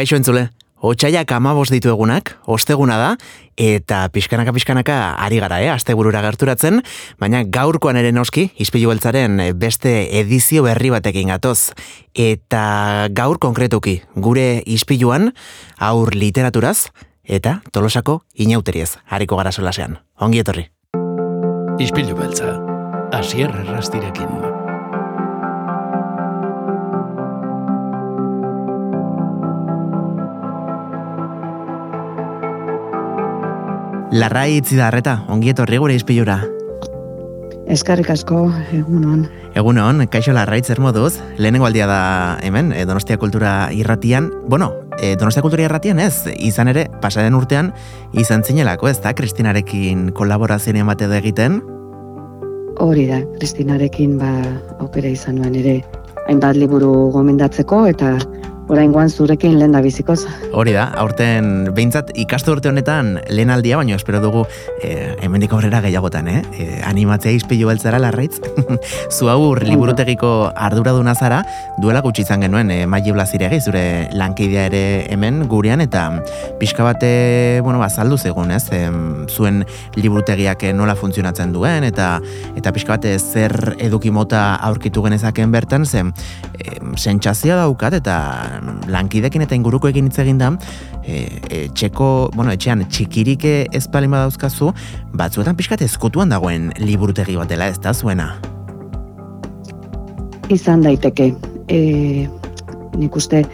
Kaixo 0.00 0.16
entzule, 0.16 0.46
Otsaiak 0.80 1.28
amabos 1.36 1.66
ditu 1.68 1.90
egunak, 1.92 2.30
osteguna 2.48 2.94
da, 2.96 3.08
eta 3.60 3.98
pixkanaka 4.08 4.54
pixkanaka 4.56 4.94
ari 5.20 5.36
gara, 5.42 5.58
eh, 5.60 5.68
aste 5.68 5.92
burura 5.92 6.22
gerturatzen, 6.24 6.80
baina 7.20 7.42
gaurkoan 7.44 7.98
ere 8.00 8.08
noski, 8.16 8.46
izpilu 8.56 8.88
beltzaren 8.88 9.36
beste 9.60 9.92
edizio 10.22 10.62
berri 10.64 10.88
batekin 10.88 11.28
gatoz. 11.28 11.74
Eta 12.14 13.08
gaur 13.12 13.36
konkretuki, 13.36 14.00
gure 14.16 14.62
izpiluan, 14.64 15.34
aur 15.76 16.14
literaturaz, 16.16 16.88
eta 17.28 17.60
tolosako 17.72 18.22
inauteriez, 18.32 18.96
hariko 19.04 19.36
gara 19.36 19.52
solasean. 19.52 19.98
Ongi 20.16 20.40
etorri. 20.40 20.70
Izpilu 21.76 22.16
beltza, 22.16 22.56
asier 23.12 23.52
errastirekin. 23.52 24.49
Larrai 34.10 34.56
itzi 34.58 34.74
da 34.74 34.88
arreta, 34.88 35.20
ongi 35.30 35.52
etorri 35.52 35.78
gure 35.78 35.94
izpilura. 35.94 36.40
Eskarrik 37.70 38.08
asko, 38.10 38.40
egunon. 38.74 39.20
Egunon, 39.54 40.02
kaixo 40.10 40.34
larraitz 40.34 40.64
zer 40.66 40.80
moduz, 40.82 41.20
lehenengo 41.38 41.68
aldia 41.68 41.86
da 41.86 42.00
hemen, 42.42 42.72
e, 42.74 42.82
Donostia 42.90 43.20
Kultura 43.22 43.68
irratian, 43.70 44.26
bueno, 44.50 44.72
e, 44.98 45.14
Donostia 45.14 45.44
Kultura 45.46 45.62
irratian 45.68 46.02
ez, 46.02 46.26
izan 46.34 46.72
ere, 46.72 46.88
pasaren 47.00 47.38
urtean, 47.38 47.70
izan 48.10 48.42
zinelako 48.42 48.90
ez 48.90 48.96
da, 48.98 49.14
Kristinarekin 49.14 50.08
kolaborazioen 50.18 50.80
emate 50.82 51.06
da 51.06 51.20
egiten? 51.22 51.60
Hori 52.82 53.06
da, 53.06 53.22
Kristinarekin 53.38 54.18
ba, 54.18 54.32
aukera 54.80 55.14
izan 55.14 55.38
nuen 55.38 55.54
ere, 55.62 55.76
hainbat 56.26 56.58
liburu 56.58 57.12
gomendatzeko, 57.14 57.84
eta 57.94 58.16
oraingoan 58.70 59.10
zurekin 59.10 59.58
lehen 59.58 59.74
da 59.74 59.82
bizikoz. 59.82 60.20
Hori 60.54 60.72
da, 60.76 60.86
aurten 61.02 61.70
behintzat 61.74 62.12
ikastu 62.18 62.54
urte 62.54 62.70
honetan 62.70 63.16
lehen 63.28 63.50
aldia, 63.50 63.78
baina 63.80 63.96
espero 63.98 64.20
dugu 64.22 64.44
e, 64.82 65.16
hemendik 65.24 65.52
aurrera 65.56 65.80
gehiagotan, 65.84 66.28
eh? 66.30 66.42
E, 66.54 66.68
animatzea 66.86 67.34
izpilu 67.34 67.70
beltzara 67.70 67.98
larraitz. 68.02 68.38
Zu 69.16 69.30
aur 69.32 69.62
liburutegiko 69.66 70.30
arduraduna 70.54 71.14
zara, 71.14 71.42
duela 71.82 72.02
gutxi 72.04 72.24
izan 72.26 72.46
genuen, 72.46 72.70
e, 72.70 72.84
maili 72.90 73.14
blaziregi, 73.16 73.60
zure 73.60 73.84
lankidea 74.16 74.68
ere 74.70 74.82
hemen 75.10 75.42
gurean, 75.50 75.82
eta 75.82 76.06
pixka 76.60 76.86
bate, 76.86 77.12
bueno, 77.66 77.82
bazaldu 77.82 78.18
zegoen, 78.18 78.54
ez? 78.54 78.66
E, 78.70 78.84
zuen 79.30 79.64
liburutegiak 79.98 80.68
nola 80.76 80.94
funtzionatzen 80.98 81.54
duen, 81.56 81.86
eta 81.88 82.12
eta 82.58 82.74
pixka 82.76 82.98
bate 82.98 83.16
zer 83.18 83.74
eduki 83.80 84.14
mota 84.14 84.54
aurkitu 84.70 85.02
genezaken 85.06 85.50
bertan, 85.54 85.86
zen 85.86 86.14
e, 86.54 86.78
sentsazioa 87.00 87.64
daukat, 87.64 87.98
eta 88.00 88.59
lankidekin 88.90 89.44
eta 89.46 89.54
inguruko 89.54 89.88
egin 89.88 90.10
hitz 90.10 90.18
egin 90.22 90.38
da, 90.38 90.52
e, 91.04 91.26
e, 91.50 91.88
bueno, 92.34 92.50
etxean 92.52 92.84
txikirik 92.88 93.44
ez 93.44 93.86
palima 93.88 94.24
dauzkazu, 94.24 94.72
batzuetan 95.14 95.56
pixkat 95.56 95.82
ezkutuan 95.82 96.28
dagoen 96.28 96.70
liburutegi 96.78 97.36
bat 97.36 97.48
dela 97.48 97.68
ez 97.68 97.78
da 97.78 97.94
zuena? 97.94 98.34
Izan 100.48 100.82
daiteke. 100.82 101.32
E, 101.68 102.28
nik 102.98 103.16
uste 103.16 103.44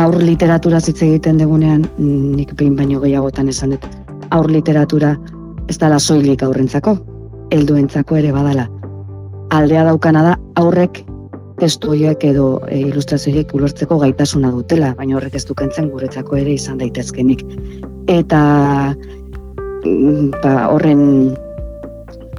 aur 0.00 0.16
literatura 0.22 0.78
hitz 0.78 1.02
egiten 1.02 1.38
degunean, 1.38 1.84
nik 1.98 2.54
behin 2.56 2.76
baino 2.76 3.00
gehiagotan 3.02 3.48
esan 3.48 3.74
dut, 3.74 3.86
aur 4.30 4.48
literatura 4.50 5.16
ez 5.68 5.76
dala 5.78 5.98
soilik 5.98 6.42
aurrentzako, 6.42 6.96
helduentzako 7.52 8.16
ere 8.20 8.32
badala. 8.32 8.68
Aldea 9.50 9.84
daukana 9.84 10.22
da 10.22 10.36
aurrek 10.62 11.02
testu 11.60 11.92
horiek 11.94 12.24
edo 12.24 12.46
e, 12.68 12.80
ilustrazioiek 12.88 13.52
ulertzeko 13.56 13.98
gaitasuna 14.02 14.50
dutela, 14.54 14.94
baina 14.98 15.18
horrek 15.18 15.36
ez 15.38 15.44
dukentzen 15.48 15.90
guretzako 15.92 16.40
ere 16.40 16.56
izan 16.56 16.80
daitezkenik. 16.80 17.44
Eta 18.10 18.40
mm, 19.84 20.40
ba, 20.42 20.54
horren 20.72 21.04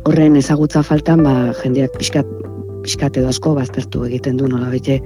horren 0.09 0.37
ezagutza 0.39 0.83
faltan 0.83 1.23
ba, 1.25 1.35
jendeak 1.61 1.97
pixkat, 1.97 2.29
pixkat 2.85 3.21
edo 3.21 3.29
asko 3.29 3.55
baztertu 3.57 4.05
egiten 4.09 4.39
du 4.41 4.49
nola 4.49 4.71
bete 4.73 4.99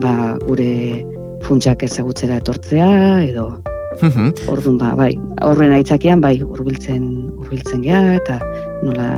ba, 0.00 0.36
gure 0.46 0.70
funtsak 1.44 1.84
ezagutzera 1.86 2.40
etortzea 2.40 2.88
edo 3.28 3.50
Mhm. 4.02 4.46
Orduan 4.46 4.78
ba, 4.78 4.92
bai, 4.94 5.12
horren 5.42 5.72
aitzakian 5.74 6.20
bai 6.22 6.36
hurbiltzen 6.42 7.02
hurbiltzen 7.40 7.82
gea 7.82 8.14
eta 8.14 8.38
nola 8.84 9.08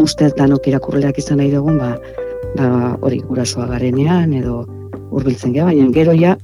ustez 0.00 0.30
danok 0.38 0.68
irakurleak 0.70 1.18
izan 1.20 1.40
nahi 1.42 1.50
dugun, 1.52 1.76
ba, 1.80 1.98
ba, 2.56 2.96
hori 3.00 3.20
gurasoa 3.28 3.66
garenean 3.70 4.32
edo 4.32 4.64
hurbiltzen 5.10 5.54
gea, 5.54 5.66
baina 5.68 5.90
gero 5.94 6.14
ja 6.16 6.36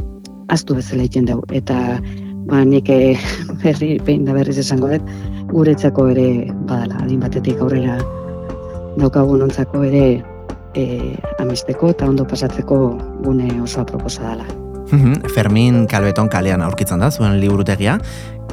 astu 0.48 0.76
bezala 0.78 1.06
egiten 1.06 1.26
dau 1.26 1.40
eta 1.50 1.98
ba 2.46 2.62
nik 2.64 2.88
eh, 2.90 3.18
berri 3.62 3.96
behin 4.06 4.24
da 4.24 4.36
berriz 4.36 4.58
esango 4.62 4.90
dut 4.92 5.10
guretzako 5.52 6.08
ere 6.14 6.28
badala 6.68 7.02
adin 7.02 7.20
batetik 7.20 7.60
aurrera 7.60 7.98
daukagunontzako 8.96 9.82
ere 9.88 10.04
e, 10.76 10.84
amisteko 11.42 11.90
eta 11.94 12.08
ondo 12.08 12.24
pasatzeko 12.24 12.78
gune 13.24 13.50
oso 13.62 13.80
aproposa 13.82 14.30
dela. 14.30 14.65
Mhm, 14.90 15.28
Fermin 15.34 15.86
Kalbeton 15.90 16.28
kalean 16.30 16.62
aurkitzen 16.62 17.02
da 17.02 17.10
zuen 17.10 17.40
liburutegia 17.40 17.98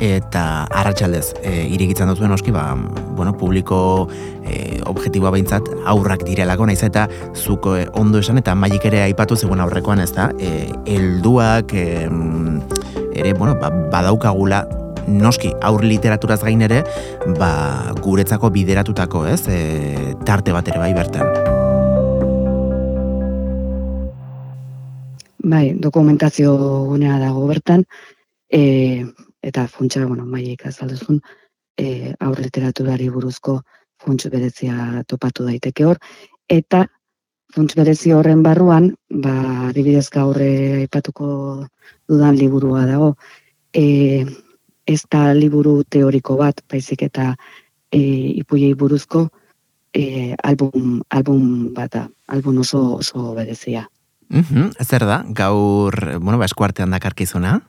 eta 0.01 0.65
arratsaldez 0.73 1.35
e, 1.45 1.67
irigitzen 1.69 2.09
duzuen 2.09 2.31
oski 2.33 2.51
ba, 2.51 2.73
bueno, 3.13 3.35
publiko 3.37 4.09
e, 4.41 4.81
objektiboa 4.89 5.29
behintzat 5.35 5.69
aurrak 5.85 6.25
direlako 6.25 6.65
naiz 6.65 6.81
eta 6.83 7.05
zuko 7.35 7.75
e, 7.77 7.85
ondo 7.93 8.23
esan 8.23 8.41
eta 8.41 8.55
mailik 8.57 8.89
ere 8.89 9.03
aipatu 9.05 9.37
zegoen 9.37 9.61
aurrekoan 9.61 10.01
ez 10.01 10.11
da 10.15 10.31
e, 10.39 10.71
elduak 10.97 11.75
e, 11.77 11.87
ere 13.13 13.35
bueno, 13.37 13.53
ba, 13.61 13.69
badaukagula 13.93 14.65
noski 15.07 15.53
aur 15.61 15.83
literaturaz 15.85 16.41
gain 16.41 16.65
ere 16.65 16.81
ba, 17.37 17.93
guretzako 18.01 18.49
bideratutako 18.49 19.27
ez? 19.29 19.43
E, 19.47 20.15
tarte 20.25 20.55
bat 20.55 20.73
ere 20.73 20.81
bai 20.81 20.95
bertan 20.97 21.62
Bai, 25.43 25.73
dokumentazio 25.75 26.51
gunea 26.87 27.17
dago 27.19 27.41
bertan, 27.47 27.81
e, 28.49 29.03
eta 29.41 29.65
funtsa, 29.67 30.05
bueno, 30.07 30.23
maiek 30.25 30.61
azalduzun, 30.69 31.17
e, 31.75 32.13
aur 32.23 32.39
literaturari 32.39 33.09
buruzko 33.11 33.57
funts 33.99 34.29
berezia 34.31 35.03
topatu 35.05 35.43
daiteke 35.43 35.83
hor, 35.89 35.99
eta 36.47 36.85
funts 37.51 37.75
berezi 37.75 38.13
horren 38.15 38.43
barruan, 38.45 38.87
ba, 39.09 39.33
adibidez 39.67 40.07
gaurre 40.15 40.49
aipatuko 40.77 41.27
dudan 42.07 42.39
liburua 42.39 42.85
dago, 42.87 43.11
e, 43.73 44.23
ez 44.87 45.01
da 45.11 45.25
liburu 45.33 45.81
teoriko 45.83 46.37
bat, 46.39 46.63
baizik 46.71 47.03
eta 47.09 47.33
e, 47.91 47.99
ipuiei 48.39 48.79
buruzko 48.79 49.27
e, 49.91 50.37
album, 50.41 51.01
album 51.09 51.73
bata, 51.75 52.07
album 52.27 52.63
oso, 52.63 52.85
oso 53.03 53.33
berezia. 53.35 53.89
Mm 54.29 54.71
Zer 54.83 55.05
da, 55.05 55.23
gaur, 55.27 56.19
bueno, 56.19 56.37
ba, 56.37 56.45
eskuartean 56.45 56.91
dakarkizuna? 56.91 57.61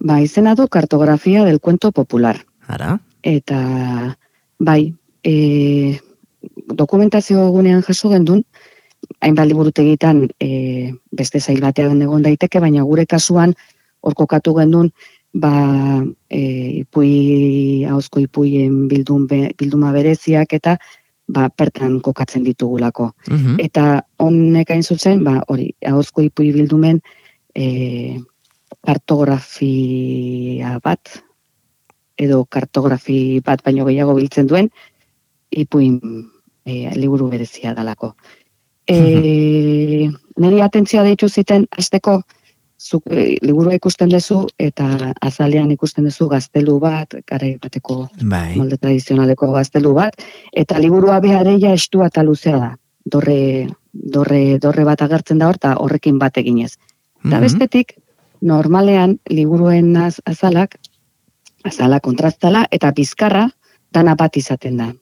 Ba, 0.00 0.20
izena 0.20 0.54
du 0.54 0.68
kartografia 0.68 1.44
del 1.44 1.60
cuento 1.60 1.92
popular. 1.92 2.44
Ara? 2.66 2.98
Eta, 3.22 4.16
bai, 4.58 4.94
e, 5.22 6.00
dokumentazio 6.66 7.48
gunean 7.50 7.82
jaso 7.82 8.10
gendun, 8.10 8.44
hainbat 9.20 9.48
liburutegitan 9.48 10.26
e, 10.40 10.92
beste 11.12 11.40
zail 11.40 11.60
batean 11.62 12.02
egon 12.02 12.22
daiteke, 12.26 12.60
baina 12.60 12.82
gure 12.82 13.06
kasuan 13.06 13.54
hor 14.00 14.14
kokatu 14.14 14.54
gendun, 14.54 14.92
ba, 15.32 16.02
e, 16.30 16.40
ipui, 16.82 17.84
hauzko 17.90 18.20
ipuien 18.20 18.86
bildum, 18.88 19.26
be, 19.26 19.50
bilduma 19.58 19.92
bereziak 19.92 20.52
eta 20.56 20.76
ba, 21.28 21.48
pertan 21.50 22.00
kokatzen 22.00 22.44
ditugulako. 22.44 23.12
Mhm. 23.30 23.58
Eta 23.62 24.02
honek 24.22 24.70
hain 24.70 24.82
zuzen, 24.82 25.24
ba, 25.24 25.42
hori, 25.48 25.72
hauzko 25.86 26.22
ipui 26.22 26.52
bildumen 26.54 27.00
e, 27.54 28.20
kartografia 28.86 30.78
bat, 30.84 31.22
edo 32.16 32.44
kartografi 32.44 33.40
bat 33.44 33.62
baino 33.64 33.84
gehiago 33.84 34.14
biltzen 34.14 34.46
duen, 34.46 34.70
ipuin 35.50 36.00
e, 36.64 36.90
liburu 36.96 37.28
berezia 37.30 37.74
dalako. 37.74 38.14
E, 38.86 40.10
niri 40.38 40.60
atentzioa 40.62 41.02
deitu 41.04 41.28
ziten, 41.28 41.66
azteko, 41.70 42.22
zuk, 42.78 43.02
e, 43.10 43.36
liburua 43.42 43.74
ikusten 43.74 44.08
duzu, 44.12 44.46
eta 44.58 45.12
azalean 45.20 45.70
ikusten 45.72 46.04
duzu 46.04 46.28
gaztelu 46.28 46.78
bat, 46.80 47.14
gara 47.26 47.46
bateko 47.62 48.08
Bai. 48.22 48.56
molde 48.56 48.76
tradizionaleko 48.76 49.50
gaztelu 49.52 49.92
bat, 49.94 50.14
eta 50.52 50.78
liburua 50.78 51.20
behareia 51.20 51.72
estua 51.74 52.06
eta 52.12 52.22
luzea 52.22 52.58
da. 52.58 52.76
Dorre, 53.04 53.68
dorre, 53.92 54.58
dorre 54.58 54.84
bat 54.84 55.02
agertzen 55.02 55.38
da 55.38 55.48
hor, 55.48 55.56
eta 55.56 55.76
horrekin 55.78 56.18
bat 56.18 56.36
eginez. 56.36 56.76
Eta 57.24 57.36
Mhm. 57.36 57.42
bestetik, 57.42 57.94
normalean 58.40 59.18
liburuen 59.30 59.96
az, 59.96 60.20
azalak, 60.24 60.76
azala 61.64 62.00
kontrastala, 62.00 62.66
eta 62.70 62.90
bizkarra 62.92 63.50
dana 63.92 64.14
bat 64.14 64.36
izaten 64.36 64.76
da. 64.76 64.94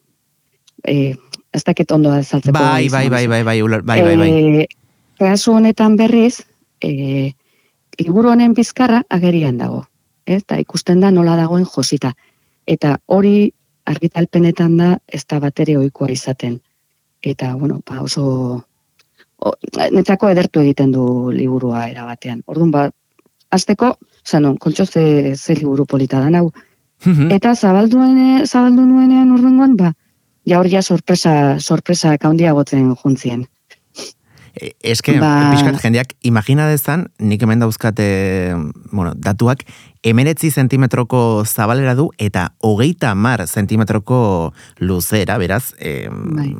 E, 0.87 1.15
ez 1.51 1.63
dakit 1.63 1.91
ondo 1.91 2.11
azaltzeko. 2.11 2.53
Bai, 2.53 2.89
bai, 2.89 3.09
bai, 3.09 3.27
bai, 3.27 3.43
bai, 3.43 3.61
uler- 3.61 3.83
bai, 3.83 4.01
bai, 4.01 4.17
bai. 4.17 4.31
E, 5.19 5.35
honetan 5.47 5.95
berriz, 5.95 6.43
e, 6.81 7.33
liburu 7.99 8.29
honen 8.29 8.53
bizkarra 8.53 9.03
agerian 9.09 9.57
dago. 9.57 9.85
Eta 10.25 10.57
ikusten 10.57 10.99
da 10.99 11.11
nola 11.11 11.35
dagoen 11.35 11.65
josita. 11.65 12.13
Eta 12.67 12.97
hori 13.05 13.51
argitalpenetan 13.85 14.77
da 14.77 14.97
ez 15.07 15.23
da 15.29 15.39
batere 15.39 15.77
ohikoa 15.77 16.09
izaten. 16.11 16.59
Eta, 17.21 17.55
bueno, 17.55 17.81
ba 17.85 18.01
oso 18.01 18.25
o, 19.37 19.53
netzako 19.91 20.29
edertu 20.29 20.61
egiten 20.61 20.91
du 20.91 21.31
liburua 21.33 21.87
erabatean. 21.89 22.41
Orduan, 22.47 22.71
ba, 22.71 22.87
azteko, 23.51 23.95
zanon, 24.25 24.57
kontxo 24.57 24.85
ze, 24.85 25.35
ze 25.35 25.55
liburu 25.55 25.85
polita 25.85 26.19
da 26.19 26.29
nau. 26.29 26.51
Mhm. 27.05 27.31
Eta 27.31 27.55
zabaldu, 27.55 27.99
zabaldu 28.45 28.85
nuenean 28.85 29.31
urrengoan, 29.31 29.75
ba, 29.77 29.93
ja 30.45 30.59
hor 30.59 30.69
ja 30.69 30.81
sorpresa, 30.81 31.59
sorpresa 31.59 32.17
kaundia 32.17 32.53
gotzen 32.53 32.95
juntzien. 32.95 33.45
E, 34.55 34.71
Eske, 34.81 35.19
Ba- 35.19 35.51
pixkat 35.51 35.81
jendeak, 35.83 36.13
imagina 36.23 36.67
dezan, 36.69 37.09
nik 37.19 37.41
hemen 37.43 37.59
dauzkate, 37.59 38.55
bueno, 38.91 39.13
datuak, 39.15 39.65
emeretzi 40.05 40.51
zentimetroko 40.51 41.43
zabalera 41.45 41.95
du 41.97 42.09
eta 42.21 42.53
hogeita 42.61 43.15
mar 43.15 43.43
zentimetroko 43.47 44.53
luzera, 44.79 45.37
beraz, 45.41 45.73
e, 45.79 46.07
Bai. 46.09 46.53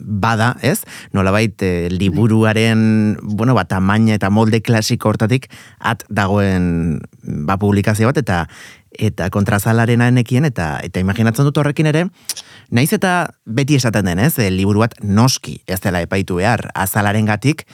bada, 0.00 0.56
ez? 0.62 0.84
Nolabait, 1.12 1.60
e, 1.62 1.88
liburuaren, 1.90 3.18
bueno, 3.22 3.54
ba, 3.54 3.64
tamaina 3.64 4.14
eta 4.14 4.30
molde 4.30 4.62
klasiko 4.62 5.10
hortatik, 5.10 5.50
at 5.78 6.04
dagoen, 6.08 7.00
ba, 7.22 7.58
publikazio 7.58 8.06
bat, 8.08 8.16
eta 8.22 8.46
eta 8.92 9.30
kontrazalaren 9.32 10.02
enekien, 10.04 10.44
eta 10.44 10.78
eta 10.84 11.00
imaginatzen 11.00 11.46
dut 11.48 11.56
horrekin 11.56 11.88
ere, 11.88 12.06
Naiz 12.72 12.88
eta 12.96 13.26
beti 13.44 13.76
esaten 13.76 14.06
den, 14.08 14.20
ez, 14.24 14.38
e, 14.40 14.48
liburu 14.50 14.80
bat 14.80 14.94
noski 15.04 15.58
ez 15.68 15.76
dela 15.84 16.00
epaitu 16.00 16.38
behar, 16.40 16.70
azalaren 16.72 17.28
gatik, 17.28 17.66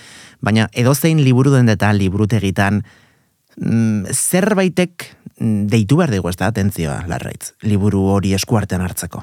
baina 0.43 0.67
edozein 0.75 1.21
liburu 1.23 1.53
den 1.55 1.71
eta 1.71 1.93
liburutegitan 1.95 2.81
mm, 2.83 4.11
zerbaitek 4.11 5.06
mm, 5.39 5.69
deitu 5.71 6.00
behar 6.00 6.11
dugu 6.17 6.33
ez 6.33 6.37
da, 6.41 6.50
atentzioa, 6.50 7.05
larraitz, 7.06 7.53
liburu 7.62 8.09
hori 8.17 8.35
eskuartean 8.35 8.83
hartzeko. 8.83 9.23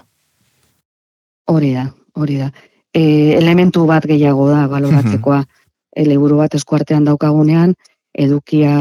Hori 1.51 1.73
da, 1.75 1.89
hori 2.15 2.39
da. 2.39 2.49
E, 2.95 3.35
elementu 3.35 3.83
bat 3.89 4.07
gehiago 4.07 4.47
da 4.53 4.69
baloratzekoa. 4.71 5.43
e, 5.91 6.07
liburu 6.07 6.39
bat 6.39 6.55
eskuartean 6.55 7.03
daukagunean, 7.03 7.75
edukia 8.15 8.71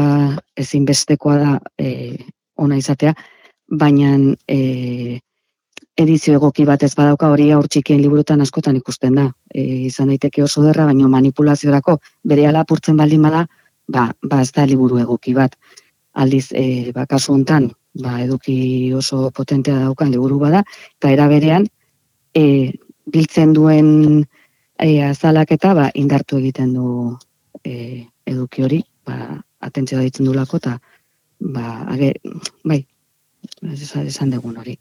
ezinbestekoa 0.55 1.37
da 1.43 1.59
e, 1.75 2.15
ona 2.55 2.79
izatea, 2.79 3.11
baina 3.67 4.15
e, 4.47 5.19
edizio 5.97 6.35
egoki 6.35 6.65
bat 6.67 6.83
ez 6.83 6.93
badauka 6.95 7.29
hori 7.31 7.49
aur 7.55 7.67
txikien 7.71 8.01
liburutan 8.01 8.41
askotan 8.43 8.75
ikusten 8.75 9.15
da. 9.15 9.29
E, 9.53 9.63
izan 9.89 10.11
daiteke 10.11 10.43
oso 10.43 10.63
derra, 10.65 10.85
baina 10.89 11.07
manipulaziorako 11.07 11.97
bere 12.23 12.47
apurtzen 12.47 12.97
baldin 12.97 13.21
bada, 13.21 13.45
ba, 13.87 14.11
ba 14.23 14.41
ez 14.41 14.51
da 14.51 14.65
liburu 14.65 14.99
egoki 14.99 15.33
bat. 15.33 15.55
Aldiz, 16.13 16.51
e, 16.51 16.91
ba, 16.95 17.05
kasu 17.05 17.33
hontan, 17.33 17.69
ba, 18.01 18.19
eduki 18.21 18.93
oso 18.93 19.31
potentea 19.31 19.79
daukan 19.79 20.11
liburu 20.11 20.39
bada, 20.39 20.63
eta 20.99 21.11
era 21.11 21.27
berean, 21.27 21.67
e, 22.35 22.73
biltzen 23.05 23.53
duen 23.53 24.25
e, 24.79 25.03
azalaketa 25.03 25.73
ba, 25.73 25.89
indartu 25.95 26.39
egiten 26.41 26.73
du 26.73 27.15
e, 27.63 28.03
eduki 28.25 28.63
hori, 28.67 28.81
ba, 29.07 29.39
atentzioa 29.61 30.03
ditzen 30.03 30.27
dulako, 30.27 30.59
eta 30.59 30.77
ba, 31.39 31.85
age, 31.93 32.13
bai, 32.63 32.81
esan, 33.71 34.29
dugun 34.31 34.57
hori. 34.57 34.77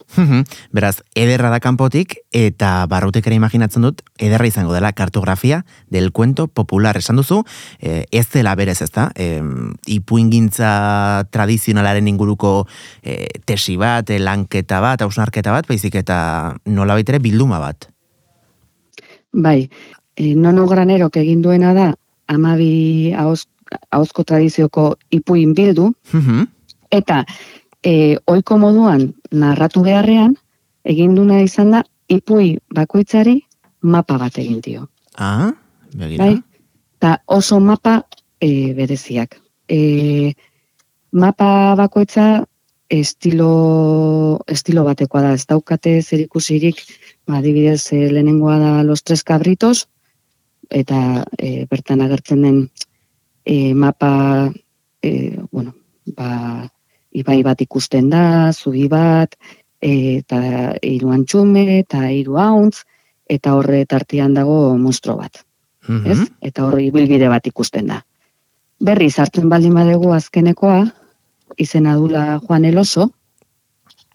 Beraz, 0.73 1.03
ederra 1.15 1.51
da 1.53 1.61
kanpotik 1.61 2.17
eta 2.35 2.87
barrutik 2.91 3.27
ere 3.27 3.39
imaginatzen 3.39 3.85
dut, 3.87 4.03
ederra 4.19 4.47
izango 4.47 4.75
dela 4.75 4.93
kartografia 4.93 5.65
del 5.91 6.13
cuento 6.13 6.47
popular. 6.49 6.97
Esan 6.97 7.17
duzu, 7.17 7.43
eh, 7.81 8.05
ez 8.11 8.29
dela 8.33 8.55
berez 8.55 8.81
ez 8.83 8.91
da, 8.91 9.11
eh, 9.15 9.43
ipuingintza 9.87 11.27
tradizionalaren 11.31 12.09
inguruko 12.09 12.67
eh, 13.03 13.29
tesi 13.45 13.77
bat, 13.77 14.11
eh, 14.11 14.19
lanketa 14.19 14.81
bat, 14.81 15.03
hausnarketa 15.03 15.53
bat, 15.53 15.67
baizik 15.69 15.95
eta 15.95 16.57
nola 16.65 16.99
ere 16.99 17.19
bilduma 17.19 17.59
bat. 17.59 17.89
Bai, 19.35 19.69
e, 20.17 20.35
nono 20.35 20.67
granerok 20.71 21.17
egin 21.19 21.43
duena 21.43 21.75
da, 21.75 21.89
amabi 22.31 23.13
hauz, 23.19 23.45
hauzko 23.91 24.25
tradizioko 24.25 24.95
ipuin 25.11 25.55
bildu, 25.55 25.91
eta 26.95 27.25
e, 27.85 28.17
oiko 28.27 28.59
moduan 28.59 29.13
narratu 29.33 29.85
beharrean, 29.85 30.35
egin 30.85 31.15
duna 31.17 31.43
izan 31.45 31.75
da, 31.77 31.83
ipui 32.09 32.57
bakoitzari 32.75 33.39
mapa 33.83 34.19
bat 34.19 34.39
egin 34.39 34.61
dio. 34.65 34.89
ah, 35.17 35.53
begira. 35.95 36.25
bai? 36.25 36.43
Ta 36.99 37.19
oso 37.27 37.61
mapa 37.61 38.03
e, 38.41 38.73
bereziak. 38.75 39.39
E, 39.69 40.33
mapa 41.13 41.75
bakoitza 41.77 42.45
estilo, 42.89 44.41
estilo 44.47 44.85
batekoa 44.85 45.23
da, 45.23 45.33
ez 45.35 45.47
daukate 45.47 46.01
zer 46.03 46.21
ikusirik, 46.25 46.81
ba, 47.27 47.39
adibidez, 47.39 47.93
e, 47.93 48.09
lehenengoa 48.13 48.59
da 48.59 48.73
Los 48.83 49.03
Tres 49.03 49.25
Cabritos, 49.25 49.89
eta 50.71 51.25
e, 51.39 51.67
bertan 51.71 52.01
agertzen 52.05 52.43
den 52.43 52.59
e, 53.45 53.75
mapa, 53.75 54.51
e, 55.03 55.39
bueno, 55.53 55.75
ba, 56.17 56.69
ibai 57.15 57.43
bat 57.47 57.61
ikusten 57.63 58.11
da, 58.11 58.53
zubi 58.53 58.89
bat, 58.89 59.35
eta 59.85 60.41
hiru 60.83 61.13
antxume, 61.15 61.79
eta 61.79 62.09
hiru 62.11 62.39
hauntz, 62.41 62.83
eta 63.29 63.55
horre 63.57 63.85
tartean 63.87 64.35
dago 64.35 64.77
monstro 64.79 65.17
bat 65.17 65.45
Mhm. 65.89 66.11
ez? 66.11 66.19
Eta 66.41 66.65
hori 66.65 66.87
ibilbide 66.87 67.29
bat 67.29 67.47
ikusten 67.47 67.87
da. 67.87 67.99
Berri 68.81 69.11
sartzen 69.11 69.49
baldin 69.49 69.75
badegu 69.75 70.13
azkenekoa, 70.13 70.87
izena 71.59 71.95
dula 71.97 72.41
Juan 72.41 72.65
Eloso, 72.65 73.11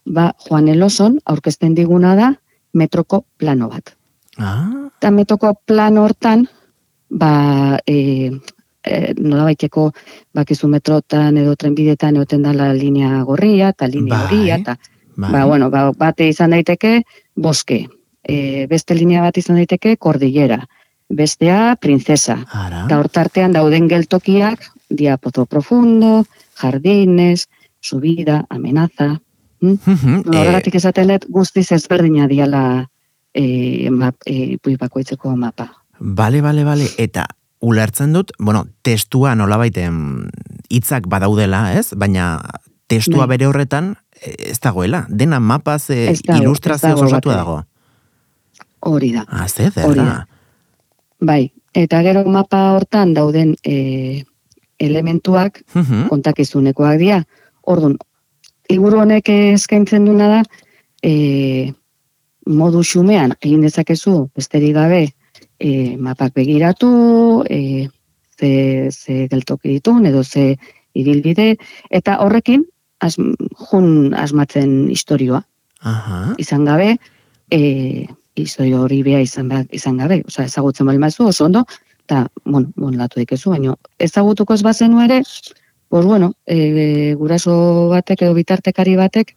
ba, 0.05 0.33
Juan 0.47 0.67
Eloson 0.67 1.19
aurkezten 1.25 1.75
diguna 1.75 2.15
da 2.15 2.33
metroko 2.73 3.23
plano 3.37 3.69
bat. 3.69 3.95
Ah, 4.37 4.89
Eta 4.99 5.11
metroko 5.11 5.53
plano 5.65 6.03
hortan, 6.03 6.47
ba, 7.09 7.79
e, 7.87 8.31
e, 8.83 9.13
nola 9.19 9.43
baiteko, 9.49 9.89
bakizu 10.35 10.69
metrotan 10.71 11.37
edo 11.37 11.55
trenbidetan 11.55 12.19
egoten 12.19 12.43
dala 12.47 12.71
linea 12.73 13.21
gorria, 13.23 13.73
eta 13.75 13.87
linea 13.87 14.17
Bai, 14.17 14.25
horia, 14.27 14.57
eta 14.57 14.77
bai. 15.15 15.31
Ba, 15.31 15.45
bueno, 15.45 15.69
ba, 15.69 15.89
bate 15.91 16.29
izan 16.29 16.55
daiteke 16.55 17.01
boske, 17.35 17.85
e, 18.23 18.65
beste 18.71 18.95
linea 18.95 19.21
bat 19.25 19.37
izan 19.37 19.59
daiteke 19.59 19.97
kordillera, 19.97 20.61
bestea 21.09 21.75
princesa. 21.81 22.37
Eta 22.85 22.99
hortartean 22.99 23.55
dauden 23.55 23.89
geltokiak, 23.89 24.69
diapozo 24.89 25.45
profundo, 25.45 26.25
jardines, 26.61 27.49
subida, 27.81 28.45
amenaza. 28.49 29.19
Mhm, 29.61 30.23
eh, 30.31 30.37
Horregatik 30.39 30.75
esaten 30.75 31.09
dut 31.11 31.25
guztiz 31.27 31.71
ezberdina 31.75 32.27
diala 32.27 32.87
e, 33.33 33.89
map, 33.91 34.15
e, 34.25 34.57
bakoitzeko 34.79 35.35
mapa. 35.35 35.67
Bale, 35.99 36.41
bale, 36.41 36.63
bale. 36.63 36.87
Eta 36.97 37.27
ulertzen 37.61 38.13
dut, 38.13 38.31
bueno, 38.39 38.65
testua 38.83 39.35
nolabaiten 39.35 40.29
hitzak 40.69 41.07
badaudela, 41.11 41.73
ez? 41.75 41.93
Baina 41.97 42.39
testua 42.87 43.25
Bai. 43.25 43.35
bere 43.35 43.47
horretan 43.49 43.95
eh, 44.21 44.51
ez 44.51 44.59
dagoela. 44.63 45.05
Dena 45.09 45.39
mapaz 45.39 45.89
dago, 45.89 46.11
ez 46.11 46.21
ilustrazioz 46.39 47.11
dago. 47.25 47.63
Hori 48.79 49.11
da. 49.13 49.25
Ah, 49.27 49.47
ze 49.47 49.69
Hori 49.83 49.99
da. 49.99 50.25
Bai, 51.19 51.51
eta 51.75 52.01
gero 52.01 52.23
mapa 52.31 52.71
hortan 52.77 53.13
dauden 53.13 53.55
e, 53.63 54.23
elementuak 54.79 55.63
Mhm. 55.73 56.07
kontakizunekoak 56.07 56.97
dira. 56.97 57.23
Orduan, 57.61 57.97
liburu 58.69 59.01
honek 59.01 59.27
eskaintzen 59.29 60.05
duna 60.05 60.27
da, 60.29 60.43
e, 61.03 61.73
modu 62.45 62.81
xumean 62.83 63.35
egin 63.41 63.61
dezakezu 63.61 64.29
besterik 64.35 64.73
gabe 64.73 65.13
e, 65.59 65.97
mapak 65.97 66.33
begiratu, 66.33 67.43
e, 67.49 67.89
ze, 68.39 68.89
ze 68.91 69.27
geltoki 69.27 69.75
ditun 69.77 70.05
edo 70.05 70.23
ze 70.23 70.57
ibilbide, 70.93 71.57
eta 71.89 72.17
horrekin 72.23 72.65
az, 72.99 73.15
jun 73.17 74.13
asmatzen 74.13 74.89
historioa 74.89 75.43
Aha. 75.81 76.35
izan 76.37 76.65
gabe, 76.65 76.97
e, 77.51 78.07
historio 78.35 78.83
hori 78.85 79.03
bea 79.03 79.21
izan, 79.21 79.51
izan 79.71 79.99
gabe, 79.99 80.23
osea 80.27 80.47
ezagutzen 80.47 80.87
bali 80.87 80.97
mazu 80.97 81.27
oso 81.27 81.45
ondo, 81.45 81.65
eta, 82.07 82.25
bon, 82.45 82.71
bon, 82.75 82.95
latu 82.97 83.19
dikezu, 83.19 83.51
baina 83.53 83.75
ezagutuko 83.99 84.55
ez 84.55 84.63
bazenu 84.63 85.03
ere, 85.03 85.21
pues 85.89 86.05
bueno, 86.05 86.33
e, 86.45 87.13
guraso 87.19 87.89
batek 87.91 88.23
edo 88.23 88.33
bitartekari 88.37 88.95
batek, 88.95 89.35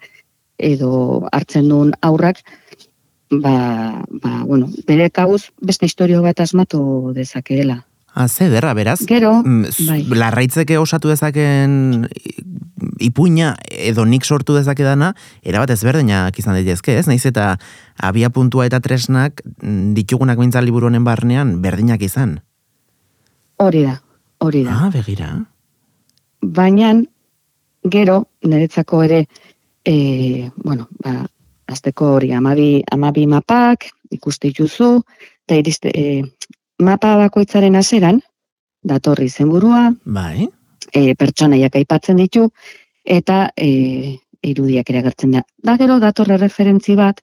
edo 0.59 1.27
hartzen 1.33 1.69
duen 1.69 1.93
aurrak, 2.01 2.43
ba, 3.41 4.05
ba, 4.23 4.43
bueno, 4.45 4.69
bere 4.87 5.09
kabuz 5.11 5.49
beste 5.61 5.87
historio 5.89 6.21
bat 6.23 6.41
asmatu 6.41 7.13
dezakeela. 7.17 7.87
Ah, 8.15 8.29
ze 8.29 8.51
derra, 8.53 8.75
beraz. 8.77 9.01
Gero, 9.09 9.41
Mm, 9.43 9.65
bai. 9.89 10.03
Larraitzeke 10.05 10.77
osatu 10.79 11.09
dezaken 11.09 12.07
ipuina 13.01 13.55
edo 13.71 14.05
nik 14.05 14.25
sortu 14.25 14.53
dezakedana, 14.55 15.15
erabat 15.43 15.71
ezberdinak 15.71 16.37
izan 16.39 16.55
daitezke, 16.59 16.99
ez? 16.99 17.07
Naiz 17.09 17.25
eta 17.27 17.57
abia 17.97 18.29
puntua 18.31 18.67
eta 18.67 18.81
tresnak 18.85 19.41
mm, 19.63 19.95
ditugunak 19.97 20.39
bintzal 20.39 20.65
liburu 20.69 20.87
honen 20.91 21.05
barnean 21.05 21.63
berdinak 21.63 22.03
izan. 22.03 22.41
hori 23.57 23.83
da, 23.87 24.01
hori 24.43 24.65
da. 24.65 24.73
Ah, 24.75 24.91
begira. 24.91 25.47
baina 26.43 26.93
gero 27.85 28.27
niretzako 28.43 29.03
ere 29.05 29.27
e, 29.85 30.51
bueno, 30.57 30.89
ba, 31.03 31.27
azteko 31.73 32.15
hori 32.17 32.33
amabi, 32.33 32.83
amabi 32.93 33.27
mapak 33.27 33.89
ikuste 34.11 34.51
dituzu 34.51 34.91
eta 35.47 35.59
iriste, 35.59 35.91
e, 35.91 36.23
mapa 36.79 37.17
bakoitzaren 37.17 37.77
aseran 37.77 38.21
datorri 38.83 39.29
zenburua, 39.29 39.93
Bai. 40.05 40.49
e, 40.93 41.15
pertsonaiak 41.15 41.77
aipatzen 41.77 42.17
ditu 42.17 42.49
eta 43.05 43.49
e, 43.57 44.19
irudiak 44.43 44.91
ere 44.91 45.03
agertzen 45.03 45.37
da. 45.39 45.43
Da 45.63 45.77
gero 45.79 45.99
datorre 46.03 46.39
referentzi 46.39 46.97
bat 46.99 47.21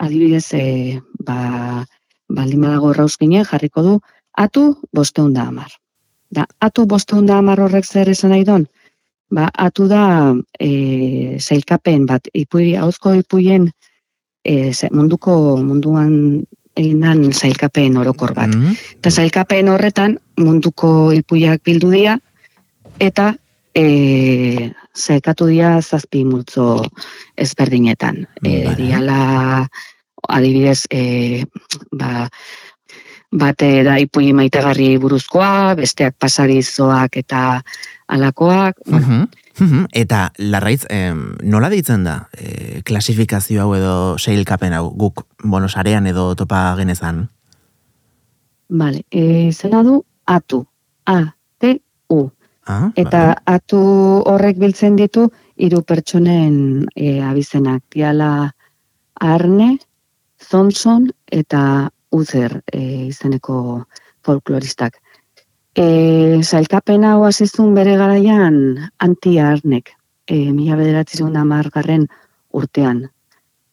adibidez 0.00 0.52
e, 0.54 1.00
ba 1.26 1.84
baldin 2.30 2.62
badago 2.62 2.92
rauzkine 2.94 3.44
jarriko 3.44 3.82
du 3.82 3.94
atu 4.38 4.74
bosteun 4.94 5.32
da 5.34 5.48
amar. 5.48 5.70
Da, 6.30 6.46
atu 6.60 6.86
bosteun 6.86 7.26
da 7.26 7.38
amar 7.42 7.60
horrek 7.60 7.86
zer 7.86 8.08
esan 8.08 8.30
nahi 8.30 8.44
don? 8.46 8.66
Ba, 9.30 9.46
atu 9.54 9.86
da 9.86 10.34
e, 10.58 11.38
zailkapen 11.38 12.06
bat, 12.06 12.26
ipui, 12.34 12.74
hauzko 12.74 13.14
ipuien 13.14 13.68
e, 14.42 14.72
munduko 14.90 15.56
munduan 15.62 16.42
egin 16.78 17.04
dan 17.04 17.22
zailkapen 17.32 17.98
orokor 18.00 18.34
bat. 18.34 18.50
Mhm. 18.50 18.74
Eta 18.98 19.10
zailkapen 19.10 19.68
horretan 19.68 20.18
munduko 20.40 21.12
ipuiak 21.14 21.62
bildu 21.66 21.92
dira 21.94 22.18
eta 22.98 23.34
e, 23.74 24.70
zailkatu 24.96 25.46
dira 25.50 25.78
zazpi 25.80 26.24
multzo 26.24 26.82
ezberdinetan. 27.36 28.26
E, 28.42 28.74
diala 28.78 29.66
adibidez 30.28 30.84
e, 30.90 31.44
ba, 31.92 32.28
bate 33.30 33.82
da 33.86 33.96
ipuin 34.02 34.34
maitegarri 34.36 34.96
buruzkoa, 34.98 35.74
besteak 35.78 36.16
pasarizoak 36.18 37.16
eta 37.16 37.62
alakoak. 38.08 38.76
Mhm. 38.86 39.28
Mhm. 39.60 39.86
Eta 39.92 40.32
larraitz, 40.38 40.86
em, 40.88 41.36
nola 41.42 41.68
deitzen 41.68 42.04
da 42.04 42.28
e, 42.32 42.82
klasifikazio 42.82 43.62
hau 43.62 43.74
edo 43.74 44.18
seilkapen 44.18 44.72
hau 44.72 44.90
guk 44.96 45.26
bonosarean 45.44 46.06
edo 46.06 46.34
topa 46.34 46.74
genezan? 46.78 47.28
Vale, 48.70 49.04
e, 49.10 49.52
zena 49.52 49.82
du 49.82 50.04
atu, 50.26 50.66
A, 51.06 51.34
T, 51.58 51.80
U. 52.08 52.30
Ah, 52.66 52.90
Eta 52.94 53.42
atu 53.46 53.78
horrek 54.30 54.58
biltzen 54.58 54.96
ditu 54.96 55.30
hiru 55.56 55.82
pertsonen 55.82 56.86
e, 56.94 57.20
abizenak. 57.20 57.82
Diala 57.90 58.54
Arne, 59.20 59.78
Thompson 60.50 61.10
eta 61.26 61.90
Uther 62.10 62.60
e, 62.72 62.80
izeneko 63.08 63.84
folkloristak. 64.26 64.98
E, 65.74 66.40
zailkapen 66.42 67.04
hau 67.06 67.22
hasizun 67.24 67.74
bere 67.74 67.96
garaian 67.96 68.56
anti-arnek, 68.98 69.94
e, 70.26 70.50
mila 70.52 70.76
bederatzen 70.76 71.38
margarren 71.46 72.08
urtean. 72.52 73.08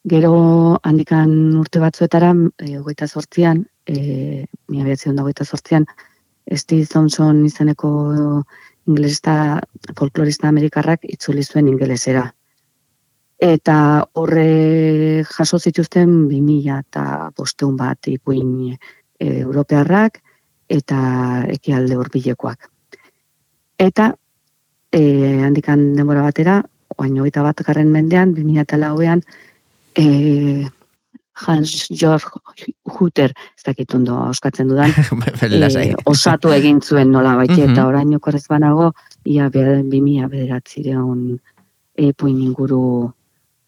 Gero 0.08 0.78
handikan 0.84 1.58
urte 1.58 1.80
batzuetara, 1.80 2.34
e, 2.60 2.78
hogeita 2.78 3.08
sortzian, 3.08 3.66
e, 3.88 4.46
mila 4.70 4.84
bederatzen 4.84 5.16
da 5.16 5.24
hogeita 5.24 5.46
sortzian, 5.46 5.86
Steve 6.56 6.86
Thompson 6.86 7.46
izeneko 7.46 8.44
inglesista, 8.88 9.60
folklorista 9.98 10.48
amerikarrak 10.48 11.04
itzuli 11.04 11.44
zuen 11.44 11.68
ingelesera. 11.68 12.32
Eta 13.38 14.06
horre 14.18 15.24
jaso 15.30 15.60
zituzten 15.60 16.28
2000 16.30 16.80
eta 16.80 17.04
bosteun 17.38 17.76
bat 17.78 18.08
ipuin 18.10 18.74
e, 18.74 18.78
europearrak 19.44 20.18
eta 20.68 21.44
ekialde 21.54 21.96
hurbilekoak. 21.96 22.66
Eta 23.78 24.10
e, 24.92 25.02
handikan 25.46 25.94
denbora 25.96 26.24
batera, 26.26 26.64
oain 26.98 27.20
hogeita 27.20 27.44
bat 27.46 27.62
garren 27.68 27.92
mendean, 27.94 28.34
2000 28.34 28.64
eta 28.66 28.80
lauean, 28.82 29.22
e, 29.96 30.66
Hans 31.38 31.88
Georg 31.94 32.26
Hutter, 32.98 33.30
ez 33.30 33.64
dakit 33.64 33.94
ondo 33.94 34.16
oskatzen 34.32 34.72
dudan, 34.72 34.90
e, 35.46 35.94
osatu 36.10 36.50
egin 36.56 36.82
zuen 36.82 37.12
nola 37.14 37.36
baita, 37.38 37.54
Mhm. 37.54 37.72
eta 37.76 37.86
orain 37.86 38.16
okorrez 38.16 38.48
banago, 38.50 38.94
ia 39.26 39.50
be, 39.54 39.84
bimia 39.84 40.28
bederatzireun 40.28 41.38
epuin 41.98 42.42
inguru 42.42 43.14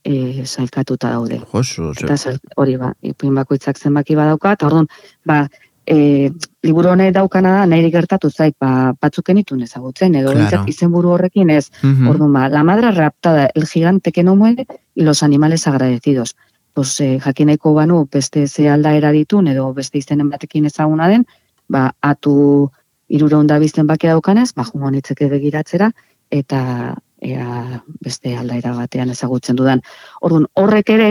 e, 0.04 0.44
zailkatuta 0.46 1.10
daude. 1.12 1.42
Josu, 1.52 1.92
Eta 1.92 2.18
zer, 2.18 2.38
hori 2.56 2.78
ba, 2.78 2.94
ipuin 3.02 3.36
bakoitzak 3.36 3.78
zenbaki 3.78 4.16
badauka, 4.16 4.54
eta 4.54 4.68
orduan, 4.68 4.88
ba, 5.26 5.48
e, 5.86 6.30
liburu 6.64 6.90
honek 6.94 7.14
daukana 7.16 7.54
da, 7.60 7.66
nahi 7.66 7.90
gertatu 7.92 8.30
zait, 8.30 8.56
ba, 8.60 8.94
batzuken 9.02 9.38
itun 9.38 9.62
ezagutzen, 9.66 10.16
edo 10.16 10.32
Claro. 10.34 10.64
izenburu 10.68 11.10
horrekin 11.16 11.50
ez, 11.50 11.70
Mhm. 11.84 12.08
Orduan, 12.08 12.34
ba, 12.34 12.50
la 12.50 12.64
madre 12.64 12.92
raptada, 12.92 13.50
el 13.56 13.66
gigante 13.66 14.12
que 14.12 14.24
no 14.24 14.36
muere 14.36 14.66
y 14.96 15.04
los 15.04 15.24
animales 15.24 15.68
agradecidos. 15.68 16.36
Pues, 16.74 17.00
eh, 17.02 17.20
jakineko 17.20 17.74
banu, 17.74 18.08
beste 18.12 18.48
ze 18.48 18.70
aldaera 18.70 19.12
ditun, 19.12 19.48
edo 19.48 19.74
beste 19.74 19.98
izenen 19.98 20.30
batekin 20.30 20.66
ezaguna 20.66 21.08
den, 21.08 21.26
ba, 21.68 21.96
atu 22.02 22.72
irureun 23.08 23.48
da 23.48 23.58
bizten 23.60 23.88
baki 23.88 24.08
daukanez, 24.08 24.54
ba, 24.54 24.64
jungo 24.64 24.92
begiratzera, 24.92 25.92
eta 26.30 26.96
ea 27.22 27.82
beste 28.04 28.36
aldaera 28.38 28.74
batean 28.76 29.10
ezagutzen 29.16 29.56
dudan. 29.60 29.82
Orduan, 30.22 30.48
horrek 30.56 30.90
ere, 30.96 31.10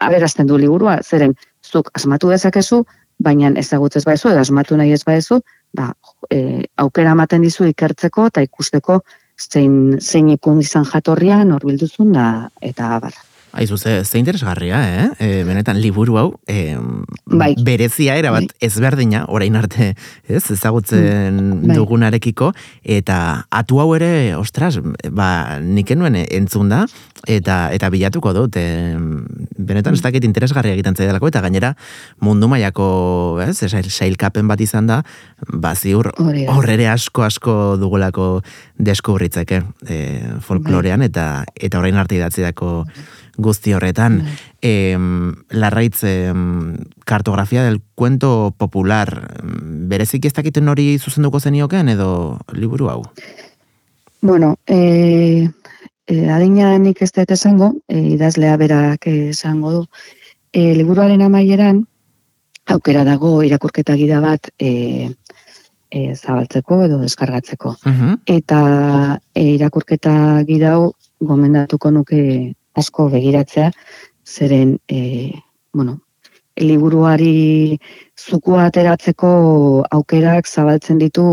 aberazten 0.00 0.48
du 0.48 0.58
liburua, 0.58 0.98
zeren, 1.02 1.34
zuk 1.64 1.90
asmatu 1.94 2.30
dezakezu, 2.32 2.84
baina 3.20 3.52
ezagutzez 3.60 4.04
baezu, 4.04 4.30
edo 4.30 4.40
asmatu 4.40 4.76
nahi 4.80 4.94
ez 4.96 5.02
baezu, 5.04 5.40
ba, 5.76 5.92
e, 6.32 6.64
aukera 6.84 7.12
ematen 7.16 7.44
dizu 7.44 7.68
ikertzeko 7.68 8.30
eta 8.30 8.44
ikusteko 8.46 9.00
zein, 9.40 9.98
zein 10.00 10.30
ikun 10.36 10.60
izan 10.64 10.86
jatorria, 10.88 11.42
norbilduzun 11.44 12.14
da, 12.16 12.30
eta 12.72 12.94
abar. 12.96 13.16
Aizu, 13.52 13.76
ze, 13.78 14.04
ze 14.04 14.18
interesgarria, 14.18 14.78
eh? 14.78 15.08
E, 15.18 15.28
benetan 15.44 15.80
liburu 15.82 16.16
hau, 16.20 16.26
e, 16.46 16.76
Bai. 17.26 17.56
berezia 17.66 18.14
erabat 18.16 18.52
ezberdina, 18.62 19.24
orain 19.28 19.56
arte, 19.58 19.94
ez, 20.28 20.44
ezagutzen 20.54 21.40
Bai. 21.66 21.74
dugunarekiko, 21.74 22.52
eta 22.84 23.46
atu 23.50 23.80
hau 23.82 23.88
ere, 23.96 24.36
ostras, 24.38 24.78
ba, 25.10 25.58
nik 25.60 25.90
enuen 25.90 26.20
entzun 26.22 26.70
da, 26.70 26.84
eta 27.26 27.72
eta 27.74 27.90
bilatuko 27.90 28.32
dut, 28.36 28.54
e, 28.56 28.94
benetan 29.58 29.98
ez 29.98 30.02
dakit 30.06 30.24
interesgarria 30.24 30.76
egiten 30.78 30.94
zaidalako, 30.94 31.28
eta 31.34 31.42
gainera 31.42 31.74
mundu 32.22 32.46
mailako, 32.48 33.40
ez, 33.42 33.58
sail- 33.66 33.90
sailkapen 33.90 34.46
bat 34.46 34.60
izan 34.62 34.86
da, 34.86 35.02
ba, 35.50 35.74
ziur, 35.74 36.12
horrere 36.54 36.86
asko 36.88 37.26
asko 37.26 37.56
dugulako 37.82 38.30
deskubritzeke 38.78 39.62
e, 39.90 40.00
folklorean, 40.46 41.02
eta 41.02 41.44
eta 41.58 41.82
orain 41.82 41.98
arte 41.98 42.14
idatzi 42.20 42.46
dako 42.46 42.84
guzti 43.36 43.74
horretan. 43.74 44.20
Bai. 44.24 44.36
Em, 44.62 45.34
larraitz, 45.50 46.02
em, 46.04 46.76
kartografia 47.04 47.62
del 47.64 47.80
cuento 47.94 48.54
popular, 48.56 49.40
berezik 49.90 50.24
ez 50.24 50.34
dakiten 50.34 50.68
hori 50.68 50.98
zuzenduko 50.98 51.40
zenioken 51.40 51.88
edo 51.88 52.40
liburu 52.52 52.90
hau? 52.90 53.02
Bueno, 54.20 54.56
e, 54.66 55.48
e, 56.06 56.28
adina 56.28 56.76
nik 56.78 57.00
ez 57.02 57.12
dut 57.12 57.30
esango, 57.30 57.74
e, 57.88 58.00
idazlea 58.16 58.56
berak 58.56 59.06
esango 59.06 59.72
du. 59.72 59.86
E, 60.52 60.74
liburuaren 60.74 61.22
amaieran, 61.22 61.86
aukera 62.66 63.04
dago 63.04 63.40
irakurketa 63.46 63.96
gida 63.96 64.20
bat 64.20 64.50
e, 64.58 65.10
e, 65.90 66.14
zabaltzeko 66.14 66.84
edo 66.86 67.00
deskargatzeko. 67.02 67.76
Mhm. 67.84 68.20
Eta 68.26 68.60
e, 69.34 69.44
irakurketa 69.56 70.14
gida 70.48 70.74
hau 70.76 70.92
gomendatuko 71.20 71.90
nuke 71.90 72.20
asko 72.80 73.08
begiratzea, 73.12 73.70
zeren, 74.26 74.78
e, 74.88 75.32
bueno, 75.72 76.00
liburuari 76.60 77.78
zukua 78.18 78.66
ateratzeko 78.68 79.30
aukerak 79.90 80.48
zabaltzen 80.48 80.98
ditu 80.98 81.24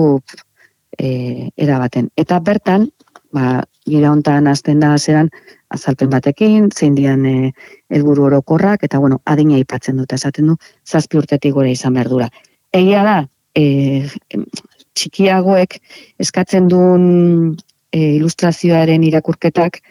e, 0.97 1.49
erabaten. 1.57 2.09
Eta 2.17 2.39
bertan, 2.39 2.87
ba, 3.33 3.63
gira 3.87 4.11
hontan 4.11 4.47
hasten 4.47 4.81
da 4.83 4.95
zeran 4.97 5.29
azalpen 5.73 6.09
batekin, 6.11 6.69
zein 6.71 6.95
dian 6.95 7.25
e, 7.25 7.51
helburu 7.91 8.27
orokorrak, 8.29 8.83
eta 8.87 8.99
bueno, 9.03 9.19
adina 9.25 9.57
aipatzen 9.59 9.97
dut, 9.99 10.13
esaten 10.13 10.53
du, 10.53 10.57
zazpi 10.87 11.19
urtetik 11.19 11.55
gora 11.55 11.71
izan 11.71 11.97
behar 11.97 12.11
dura. 12.11 12.29
Egia 12.75 13.03
da, 13.03 13.17
e, 13.55 14.07
txikiagoek 14.97 15.77
eskatzen 16.23 16.69
duen 16.71 17.05
e, 17.91 18.15
ilustrazioaren 18.17 19.03
irakurketak 19.07 19.81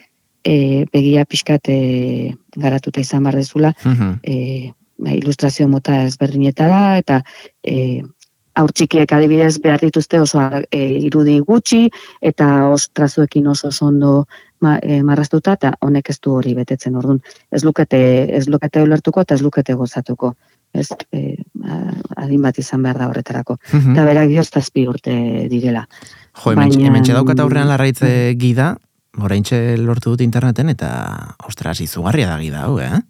e, 0.46 0.86
begia 0.94 1.24
pixkat 1.26 1.68
e, 1.68 1.78
garatuta 2.56 3.00
izan 3.02 3.24
behar 3.26 3.34
dezula, 3.42 3.72
Mhm. 3.84 4.20
e, 4.22 4.72
ba, 4.98 5.10
ilustrazio 5.12 5.66
mota 5.68 6.04
ezberdinetara 6.06 6.98
eta 7.02 7.22
e, 7.62 8.02
aur 8.56 8.70
txikiek 8.72 9.10
adibidez 9.12 9.58
behar 9.60 9.80
dituzte 9.84 10.20
oso 10.22 10.40
e, 10.70 10.78
irudi 11.04 11.40
gutxi 11.44 11.90
eta 12.22 12.68
ostrazuekin 12.72 13.46
oso 13.52 13.68
ondo 13.84 14.24
ma, 14.64 14.78
e, 14.82 15.02
marraztuta 15.02 15.52
eta 15.58 15.74
honek 15.84 16.08
ez 16.14 16.18
du 16.24 16.32
hori 16.38 16.54
betetzen 16.56 16.96
orduan 16.96 17.20
ez 17.52 17.64
lukete 17.66 18.00
ez 18.38 18.46
lukete 18.48 18.80
ulertuko 18.86 19.20
eta 19.26 19.34
ez 19.34 19.42
lukete 19.44 19.74
gozatuko 19.74 20.32
ez, 20.72 20.88
e, 21.12 21.36
adin 22.16 22.40
bat 22.42 22.56
izan 22.58 22.82
behar 22.82 22.98
da 22.98 23.06
horretarako. 23.08 23.58
Mhm. 23.72 23.92
Eta 23.92 24.04
berak 24.04 24.28
dio 24.28 24.42
zazpi 24.44 24.86
urte 24.88 25.12
direla. 25.48 25.86
Jo, 26.42 26.52
hemen, 26.52 26.68
Baina- 26.70 26.86
hemen 26.86 27.02
daukat 27.02 27.40
aurrean 27.40 27.68
larraitze 27.68 28.34
gida, 28.36 28.76
oraintxe 29.22 29.76
lortu 29.78 30.10
dut 30.14 30.20
interneten, 30.24 30.68
eta, 30.68 31.36
ostras, 31.46 31.80
izugarria 31.80 32.28
da 32.28 32.38
gida 32.40 32.64
hau, 32.66 32.78
eh? 32.80 33.00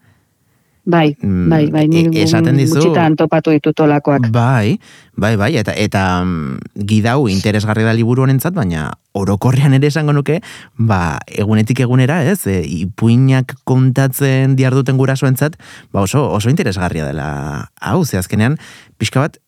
Bai, 0.88 1.16
Mm, 1.20 1.48
bai, 1.50 1.66
bai, 1.66 1.88
ni 1.90 2.04
e- 2.06 2.22
esaten 2.22 2.54
dizu- 2.56 2.76
gutxitan 2.76 3.16
topatu 3.18 3.50
ditut 3.50 3.74
olakoak. 3.80 4.28
Bai, 4.30 4.78
bai, 5.16 5.34
bai, 5.36 5.56
eta 5.58 5.72
eta 5.74 6.22
mm, 6.22 6.60
gida 6.86 7.16
hau 7.16 7.26
interesgarri 7.28 7.82
da 7.82 7.90
liburu 7.92 8.22
honentzat, 8.22 8.54
baina 8.54 8.92
orokorrean 9.12 9.74
ere 9.74 9.88
esango 9.90 10.12
nuke, 10.14 10.38
ba, 10.78 11.18
egunetik 11.26 11.80
egunera, 11.82 12.22
ez, 12.22 12.46
e, 12.46 12.62
ipuinak 12.62 13.56
kontatzen 13.64 14.54
diarduten 14.54 14.96
gurasoentzat, 14.96 15.58
ba 15.90 16.02
oso, 16.06 16.22
oso 16.30 16.50
interesgarria 16.54 17.04
dela 17.04 17.72
hau, 17.80 18.04
ze 18.04 18.18
azkenean, 18.22 18.54
pixka 18.96 19.20
bat, 19.26 19.38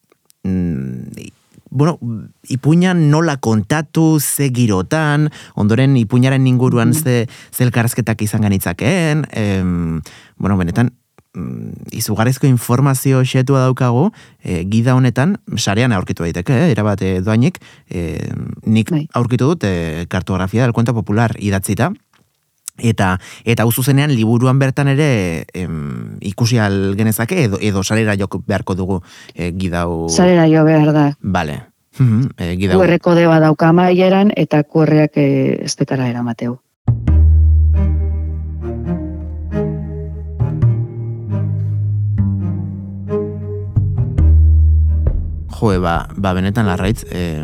mm, 0.43 1.31
bueno, 1.71 1.99
ipuinan 2.49 3.11
nola 3.11 3.37
kontatu, 3.37 4.19
ze 4.21 4.51
girotan, 4.55 5.29
ondoren 5.55 5.97
ipuinaren 5.97 6.47
inguruan 6.47 6.95
ze, 6.95 7.27
ze 7.51 7.65
elkarrezketak 7.65 8.23
izan 8.23 8.43
ganitzakeen, 8.43 9.27
em, 9.31 10.01
bueno, 10.37 10.57
benetan, 10.57 10.93
mm, 11.35 11.93
izugarrizko 11.93 12.47
informazio 12.47 13.23
xetua 13.25 13.67
daukagu, 13.67 14.11
e, 14.43 14.65
gida 14.71 14.95
honetan, 14.95 15.39
sarean 15.57 15.93
aurkitu 15.93 16.23
daiteke, 16.23 16.53
eh, 16.53 16.73
erabat 16.73 17.03
e, 17.03 17.21
doainik, 17.21 17.59
e, 17.89 18.31
nik 18.65 18.91
Bai. 18.91 19.07
aurkitu 19.13 19.53
dut 19.53 19.65
e, 19.65 20.07
kartografia 20.09 20.63
del 20.63 20.73
cuento 20.73 20.95
popular 20.95 21.37
idatzita, 21.39 21.93
eta 22.79 23.19
eta 23.45 23.65
hau 23.65 23.73
zuzenean 23.73 24.15
liburuan 24.15 24.59
bertan 24.59 24.89
ere 24.89 25.47
em, 25.55 26.19
ikusi 26.21 26.59
al 26.59 26.95
genezake 26.97 27.45
edo 27.45 27.59
edo 27.61 27.83
sarera 27.83 28.17
joko 28.17 28.43
beharko 28.47 28.75
dugu 28.75 29.03
e, 29.35 29.53
gida 29.53 29.83
hau 29.87 30.09
Zarera 30.09 30.49
jo 30.49 30.65
behar 30.65 30.93
da. 30.93 31.11
Vale. 31.21 31.61
Mhm, 31.99 32.31
e, 32.39 32.55
gida 32.57 32.75
hau. 32.75 32.83
QR 32.83 32.99
kode 33.03 33.27
bat 33.27 33.43
dauka 33.43 33.69
amaieran 33.69 34.33
eta 34.37 34.63
QR-ak 34.63 35.19
e, 35.19 35.29
estetara 35.65 36.09
eramateu. 36.09 36.59
Jo, 45.59 45.75
ba, 45.83 46.07
ba 46.15 46.33
benetan 46.39 46.69
larraitz, 46.71 47.03
eh, 47.11 47.43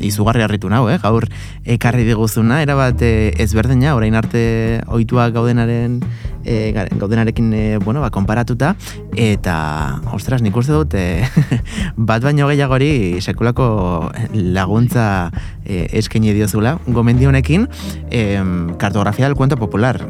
izugarri 0.00 0.42
harritu 0.44 0.70
nau, 0.72 0.86
eh? 0.90 0.98
gaur 1.02 1.26
ekarri 1.64 2.06
diguzuna, 2.08 2.62
erabat 2.64 3.02
eh, 3.06 3.32
ezberdina, 3.42 3.94
orain 3.98 4.16
arte 4.18 4.42
oituak 4.88 5.34
gaudenaren 5.36 6.00
ga- 6.44 6.88
gaudenarekin 6.98 7.52
eh, 7.54 7.78
bueno, 7.82 8.00
ba, 8.00 8.10
konparatuta, 8.10 8.74
eta, 9.16 10.00
ostras, 10.12 10.42
nik 10.42 10.56
uste 10.56 10.72
dut, 10.72 10.94
eh, 10.94 11.26
bat 11.96 12.22
baino 12.22 12.48
gehiagori 12.48 13.20
sekulako 13.20 14.10
laguntza 14.34 15.30
eh, 15.64 15.86
eskaini 16.00 16.32
diozula, 16.34 16.78
gomendi 16.86 17.26
honekin, 17.26 17.68
eh, 18.10 18.40
kartografia 18.78 19.26
del 19.26 19.36
cuento 19.36 19.56
popular, 19.56 20.00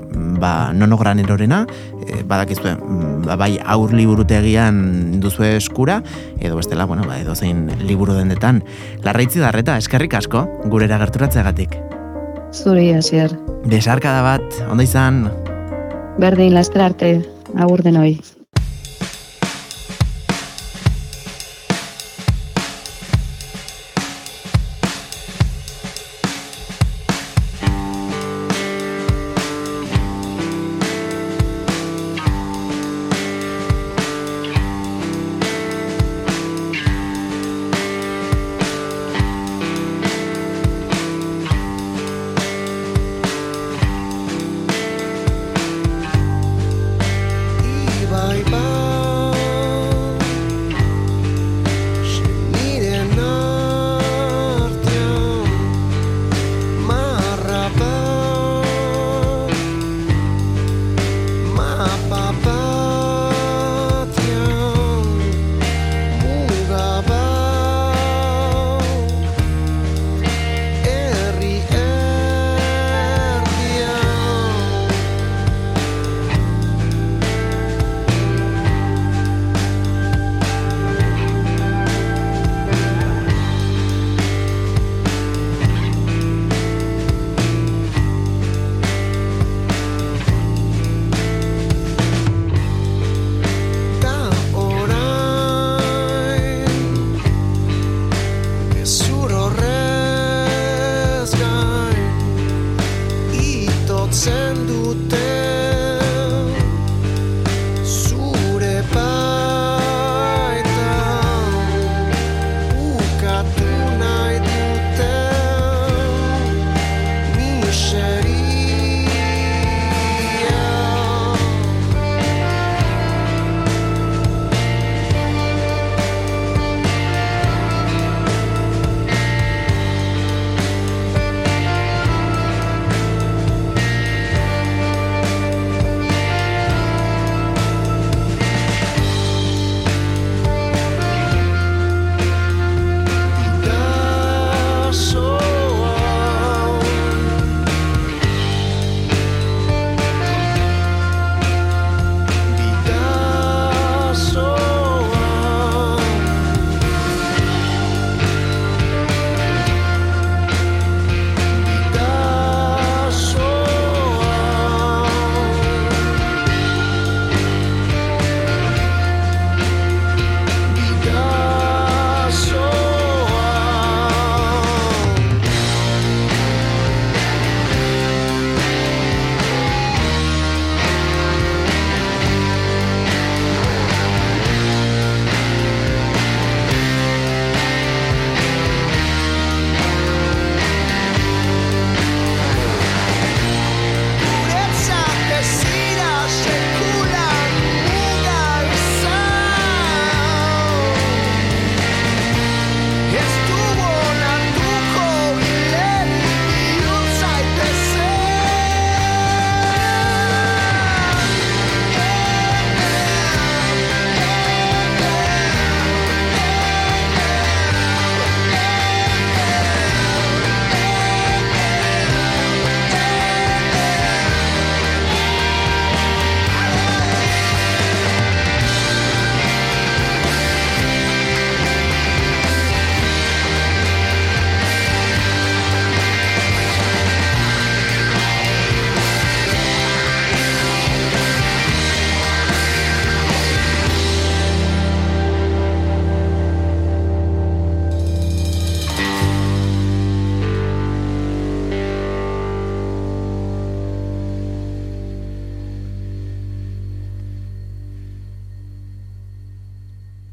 ba, 0.41 0.73
nono 0.73 0.97
granerorena, 0.97 1.67
eh, 2.07 2.23
badakizue, 2.27 2.77
mm, 2.77 3.27
ba, 3.27 3.37
bai 3.37 3.59
aur 3.65 3.93
liburutegian 3.93 5.21
duzue 5.21 5.57
eskura, 5.57 6.03
edo 6.41 6.57
bestela, 6.57 6.85
bueno, 6.87 7.05
ba, 7.07 7.19
edo 7.21 7.35
zein 7.35 7.69
liburu 7.87 8.15
dendetan. 8.15 8.63
Larraitzi 9.05 9.41
darreta, 9.41 9.77
eskerrik 9.79 10.15
asko, 10.15 10.47
gurera 10.67 10.99
gerturatzeagatik. 10.99 11.77
Zuri, 12.51 12.89
hasier. 12.95 13.31
Besarkada 13.71 14.23
bat, 14.25 14.43
ondo 14.71 14.83
izan, 14.83 15.29
Berdin, 16.21 16.53
lastra 16.53 16.85
arte, 16.85 17.09
agur 17.57 17.81
denoi. 17.81 18.40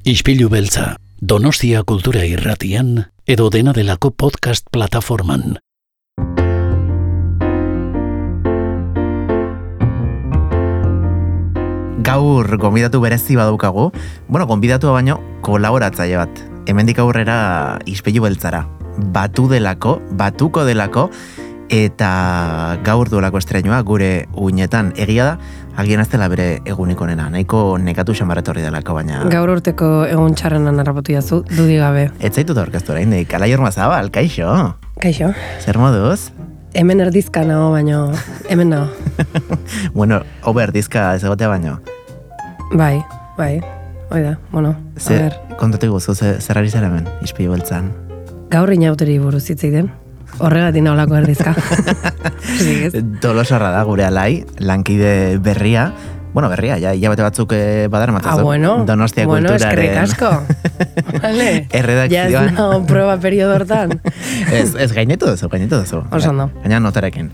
Ispilu 0.07 0.47
beltza, 0.47 0.95
Donostia 1.19 1.81
kultura 1.83 2.21
irratian, 2.23 3.09
edo 3.27 3.49
dena 3.51 3.73
delako 3.75 4.13
podcast 4.15 4.69
plataforman. 4.71 5.57
Gaur 12.07 12.55
gonbidatu 12.55 13.01
berezi 13.03 13.35
badaukagu, 13.35 13.89
bueno, 14.29 14.47
gonbidatu 14.47 14.93
baino 14.95 15.19
kolaboratzaile 15.43 16.21
bat. 16.23 16.39
Hemendik 16.71 17.03
aurrera 17.03 17.81
ispilu 17.83 18.23
beltzara. 18.23 18.63
Batu 19.11 19.49
delako, 19.51 19.97
batuko 20.15 20.63
delako, 20.63 21.09
eta 21.67 22.79
gaur 22.87 23.09
duelako 23.11 23.41
estrenua 23.41 23.81
gure 23.83 24.27
uinetan 24.39 24.93
egia 24.95 25.33
da, 25.33 25.37
agian 25.77 26.01
ez 26.01 26.09
dela 26.09 26.27
bere 26.27 26.47
egunik 26.65 27.01
onena, 27.01 27.29
nahiko 27.29 27.77
nekatu 27.77 28.15
xamarretorri 28.17 28.63
delako, 28.65 28.95
baina... 28.97 29.21
Gaur 29.29 29.53
urteko 29.53 29.91
egun 30.09 30.33
txarrenan 30.35 30.81
harrapatu 30.81 31.13
jazu, 31.13 31.43
dudi 31.53 31.77
gabe. 31.77 32.09
Ez 32.19 32.33
zaitu 32.33 32.55
da 32.57 32.65
orain, 32.65 33.11
dik, 33.13 33.33
ala 33.33 33.47
jorma 33.47 33.71
kaixo, 34.11 34.73
Kaixo, 34.99 35.31
zer 35.61 35.77
moduz? 35.77 36.31
hemen 36.73 36.99
erdizka 36.99 37.43
nago, 37.45 37.71
baino, 37.71 38.11
hemen 38.49 38.69
nago. 38.69 38.89
bueno, 39.93 40.21
ober 40.43 40.71
dizka 40.71 41.13
ez 41.15 41.23
egotea 41.23 41.47
baino. 41.47 41.79
Bai, 42.73 43.03
bai, 43.37 43.61
hoi 44.09 44.21
da, 44.21 44.37
bueno, 44.51 44.75
a 44.95 44.99
Ze, 44.99 45.17
ber, 45.17 45.37
kontatu 45.57 45.91
guzu, 45.91 46.15
ze, 46.15 46.39
zer 46.41 46.57
ari 46.57 46.69
zara 46.69 46.87
hemen, 46.87 47.07
ispilu 47.21 47.51
beltzan. 47.55 47.93
gaur 48.49 48.71
inauteri 48.71 49.17
buruz 49.19 49.45
hitz 49.49 49.63
egiten. 49.63 49.91
Horregatik 50.39 50.83
naholako 50.85 51.15
erdizka. 51.21 51.53
Tolosarra 53.23 53.71
da 53.73 53.81
gure 53.87 54.05
alai, 54.05 54.43
lankide 54.59 55.37
berria, 55.43 55.91
bueno, 56.33 56.49
berria, 56.51 56.75
ja, 56.77 56.91
hilabete 56.93 57.23
batzuk 57.25 57.53
eh, 57.55 57.87
badara 57.89 58.11
Ah, 58.11 58.17
matzazu. 58.19 58.43
bueno, 58.43 58.83
Donostia 58.85 59.25
bueno, 59.25 59.53
eskerrik 59.55 59.93
kulturaren... 59.95 60.03
asko. 60.03 60.29
Vale. 61.23 61.67
Erredakzioan. 61.71 62.31
Ja 62.31 62.51
nago 62.51 62.83
proba 62.85 63.17
periodo 63.17 63.55
hortan. 63.55 63.95
ez, 64.53 64.75
ez 64.75 64.91
gainetu 64.93 65.25
duzu, 65.31 65.49
gainetu 65.49 65.79
duzu. 65.81 66.03
Oso 66.11 66.29
ondo. 66.29 66.51
Gaina 66.61 66.79
notarekin. 66.79 67.31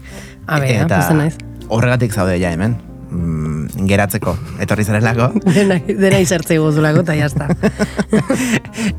A 0.47 0.59
ber, 0.63 0.71
Eta 0.85 1.01
naiz. 1.17 1.35
horregatik 1.67 2.13
zaude 2.13 2.39
ja 2.39 2.51
hemen. 2.55 2.77
Mm, 3.13 3.67
geratzeko, 3.89 4.37
etorri 4.63 4.85
zarelako. 4.87 5.27
Dena, 5.53 5.75
dena 5.85 6.17
izertzei 6.23 6.57
guzulako, 6.57 7.03
eta 7.03 7.13
jazta. 7.19 7.47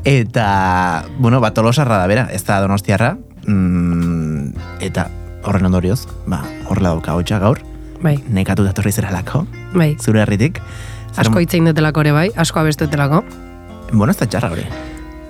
eta, 0.05 1.05
bueno, 1.17 1.41
bat 1.41 1.53
tolosarra 1.57 1.97
da 1.97 2.07
bera, 2.07 2.27
ez 2.31 2.43
da 2.47 2.61
donostiarra. 2.63 3.15
Mm, 3.45 4.53
eta 4.81 5.07
horren 5.45 5.65
ondorioz, 5.69 6.05
ba, 6.25 6.41
horrela 6.69 6.89
dauka 6.95 7.13
hotxa 7.17 7.39
gaur, 7.39 7.59
Bai, 8.01 8.17
nekatu 8.29 8.63
datorri 8.65 8.91
zarelako, 8.91 9.45
bai. 9.73 9.95
zure 10.01 10.21
herritik. 10.21 10.59
Zer- 11.15 11.23
Asko 11.27 11.39
hitzein 11.39 11.65
detelako 11.69 12.01
ere 12.03 12.11
bai, 12.11 12.29
asko 12.35 12.59
abestuetelako. 12.59 13.23
Bueno, 13.93 14.11
ez 14.11 14.17
da 14.19 14.25
txarra 14.27 14.49
hori. 14.51 14.65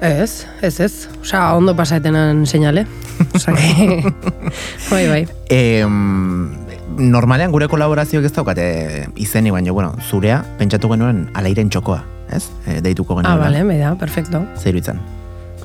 Ez, 0.01 0.45
ez, 0.61 0.79
ez. 0.79 1.07
Osa, 1.21 1.53
ondo 1.55 1.75
pasaetenan 1.75 2.45
seinale. 2.45 2.85
Osa, 3.35 3.53
que... 3.53 4.13
bai, 4.91 5.07
bai. 5.07 5.21
E, 5.49 5.85
normalean 6.97 7.51
gure 7.51 7.67
kolaborazioak 7.71 8.25
ez 8.27 8.33
daukate 8.35 8.65
izeni, 9.15 9.51
baina, 9.51 9.71
bueno, 9.75 9.93
zurea, 10.09 10.41
pentsatu 10.59 10.89
genuen 10.91 11.29
alairen 11.33 11.69
txokoa, 11.69 12.01
ez? 12.31 12.47
E, 12.65 12.79
deituko 12.81 13.19
genuen. 13.19 13.31
Ah, 13.35 13.39
bale, 13.39 13.63
bai 13.67 13.77
da, 13.79 13.93
perfecto. 13.99 14.43
Zeiru 14.57 14.79
itzan. 14.81 14.99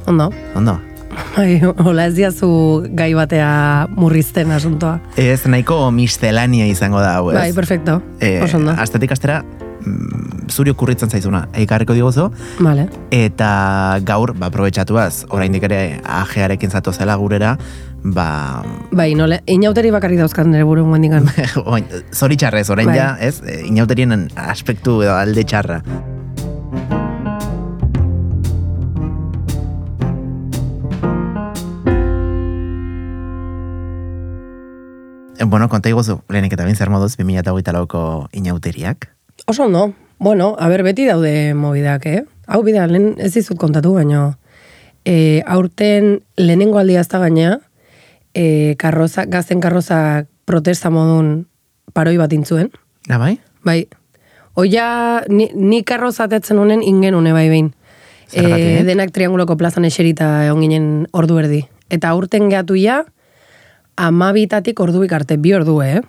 Ondo. 0.06 0.30
Ondo? 0.56 0.78
Bai, 1.36 1.60
hola 1.84 2.06
ez 2.10 2.14
diazu 2.16 2.48
gai 2.96 3.12
batea 3.14 3.86
murrizten 3.96 4.50
asuntoa. 4.54 4.98
Ez 5.18 5.42
nahiko 5.50 5.90
mistelania 5.94 6.66
izango 6.70 7.00
da, 7.02 7.16
hau, 7.18 7.30
ez? 7.32 7.38
Bai, 7.38 7.52
perfecto. 7.56 8.00
E, 8.20 8.38
Oso 8.44 8.58
ondo. 8.60 8.74
astetik 8.78 9.12
astera, 9.14 9.40
mm, 9.42 10.48
zuri 10.50 10.70
okurritzen 10.74 11.10
zaizuna, 11.10 11.46
eikarriko 11.54 11.94
diguzu, 11.94 12.28
Vale. 12.60 12.88
eta 13.10 13.98
gaur, 14.06 14.34
ba, 14.38 14.50
aprobetxatuaz, 14.50 15.26
oraindik 15.30 15.66
ere 15.70 16.00
ajearekin 16.04 16.70
zato 16.70 16.92
zela 16.92 17.16
gurera, 17.16 17.56
ba, 18.04 18.62
Bai, 18.92 19.14
nole, 19.14 19.42
inauteri 19.46 19.90
bakarrik 19.90 20.18
dauzkat 20.18 20.46
nire 20.46 20.64
buru 20.64 20.84
guendikan. 20.84 21.28
oin, 21.64 21.86
zoritxarrez, 22.12 22.68
orain 22.70 22.86
Bai. 22.90 22.96
ja, 22.98 23.16
ez, 23.20 23.40
e, 23.46 23.62
inauterien 23.66 24.28
aspektu 24.36 25.02
edo 25.02 25.14
alde 25.14 25.44
txarra. 25.44 25.82
Bueno, 35.46 35.68
konta 35.68 35.88
iguzu, 35.88 36.20
lehenik 36.28 36.52
eta 36.52 36.66
bin 36.66 36.76
zer 36.76 36.90
moduz, 36.90 37.16
2008 37.16 37.72
lauko 37.72 38.28
inauteriak. 38.32 39.08
Oso 39.46 39.64
ondo. 39.64 39.92
Bueno, 40.18 40.54
a 40.58 40.68
ber, 40.68 40.82
beti 40.84 41.06
daude 41.06 41.54
mobidak, 41.54 42.04
eh? 42.06 42.24
Hau 42.46 42.62
bida, 42.62 42.86
lehen 42.86 43.14
ez 43.18 43.32
dizut 43.32 43.56
kontatu, 43.56 43.94
baino. 43.96 44.34
E, 45.08 45.40
aurten 45.48 46.18
lehenengo 46.36 46.78
aldia 46.78 47.00
ez 47.00 47.08
da 47.08 47.22
gaina, 47.22 47.54
e, 48.34 48.76
karroza, 48.78 49.24
gazten 49.24 49.62
karroza 49.64 50.26
protesta 50.44 50.90
modun 50.90 51.46
paroi 51.96 52.18
bat 52.20 52.32
intzuen. 52.36 52.68
Na 53.08 53.16
bai? 53.18 53.38
Bai. 53.64 53.86
Oia, 54.60 55.24
ni, 55.28 55.48
ni 55.54 55.80
karroza 55.88 56.26
atetzen 56.28 56.58
honen 56.58 56.82
ingen 56.82 57.14
une 57.14 57.32
bai 57.32 57.48
behin. 57.48 57.72
Zergatik? 58.30 58.84
denak 58.86 59.10
trianguloko 59.10 59.56
plazan 59.58 59.88
eserita 59.88 60.44
egon 60.46 60.60
ginen 60.62 60.90
ordu 61.16 61.40
erdi. 61.40 61.64
Eta 61.90 62.12
aurten 62.12 62.50
gehatu 62.52 62.76
ja, 62.78 63.00
amabitatik 63.96 64.80
orduik 64.80 65.12
arte, 65.12 65.36
bi 65.36 65.54
ordu, 65.54 65.80
eh? 65.82 66.00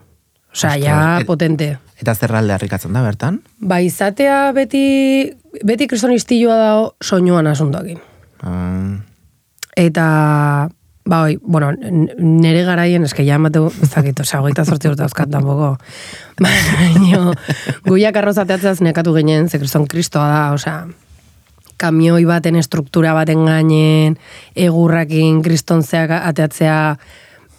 Ostras, 0.51 0.77
ja 0.81 1.19
et- 1.21 1.27
potente. 1.27 1.77
Eta 2.01 2.15
zerralde 2.15 2.53
harrikatzen 2.53 2.93
da 2.93 3.03
bertan? 3.05 3.41
Ba, 3.59 3.79
izatea 3.79 4.51
beti, 4.57 5.31
beti 5.63 5.87
kriston 5.87 6.13
istilua 6.15 6.55
da 6.57 6.71
soinuan 7.01 7.47
asuntoakin. 7.47 7.99
Um, 8.43 9.01
Eta, 9.77 10.69
ba, 11.05 11.21
oi, 11.23 11.37
bueno, 11.41 11.71
nere 11.71 12.63
garaien, 12.67 13.05
eske 13.07 13.23
ja 13.23 13.37
emateu, 13.39 13.69
ez 13.81 13.89
dakit, 13.93 14.19
osea, 14.19 14.41
hogeita 14.41 14.65
zortzi 14.65 14.89
urte 14.89 14.99
dauzkat 15.05 15.31
tampoco. 15.31 15.77
Baina, 16.41 17.31
guiak 17.87 18.19
arrozateatzaz 18.19 18.81
nekatu 18.81 19.13
ginen, 19.15 19.47
ze 19.49 19.61
kriston 19.61 19.87
kristoa 19.87 20.27
da, 20.27 20.41
osea, 20.57 20.87
kamioi 21.81 22.25
baten 22.27 22.59
estruktura 22.59 23.13
baten 23.17 23.45
gainen, 23.47 24.17
egurrakin, 24.55 25.41
kriston 25.45 25.83
zeak 25.83 26.11
ateatzea, 26.19 26.97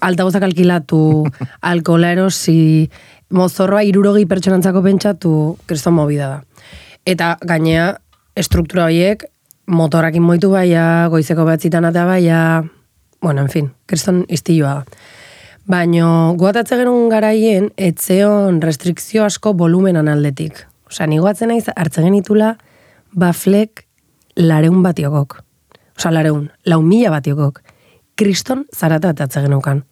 altagozak 0.02 0.44
alkilatu, 0.46 1.02
alkola 1.72 2.12
erosi, 2.16 2.90
mozorroa 3.32 3.82
irurogi 3.86 4.26
pertsonantzako 4.28 4.82
pentsatu, 4.84 5.34
kriston 5.66 5.96
movida 5.96 6.28
da. 6.28 6.66
Eta 7.06 7.36
gainea, 7.46 7.92
estruktura 8.38 8.86
horiek, 8.90 9.24
motorakin 9.66 10.22
moitu 10.22 10.52
baia, 10.52 11.08
goizeko 11.10 11.46
batzitan 11.48 11.86
atea 11.88 12.04
baia, 12.06 12.40
bueno, 13.22 13.42
en 13.42 13.48
fin, 13.48 13.72
kriston 13.86 14.24
istilua 14.28 14.80
da. 14.80 15.00
Baino, 15.62 16.34
guatatze 16.34 16.74
genuen 16.80 17.06
garaien, 17.12 17.68
etzeon 17.78 18.58
restrikzio 18.64 19.22
asko 19.22 19.52
volumenan 19.54 20.08
aldetik. 20.10 20.64
Osea, 20.90 21.06
ni 21.06 21.20
goatzen 21.22 21.52
naiz 21.52 21.68
hartzen 21.70 22.08
genitula 22.08 22.56
baflek 23.14 23.84
lareun 24.36 24.82
batiokok. 24.82 25.38
Osea, 25.96 26.10
lareun, 26.18 26.48
lau 26.66 26.80
mila 26.82 27.12
batiokok. 27.14 27.62
Kriston 28.18 28.66
zarata 28.74 29.14
atatze 29.14 29.44
genukan. 29.46 29.84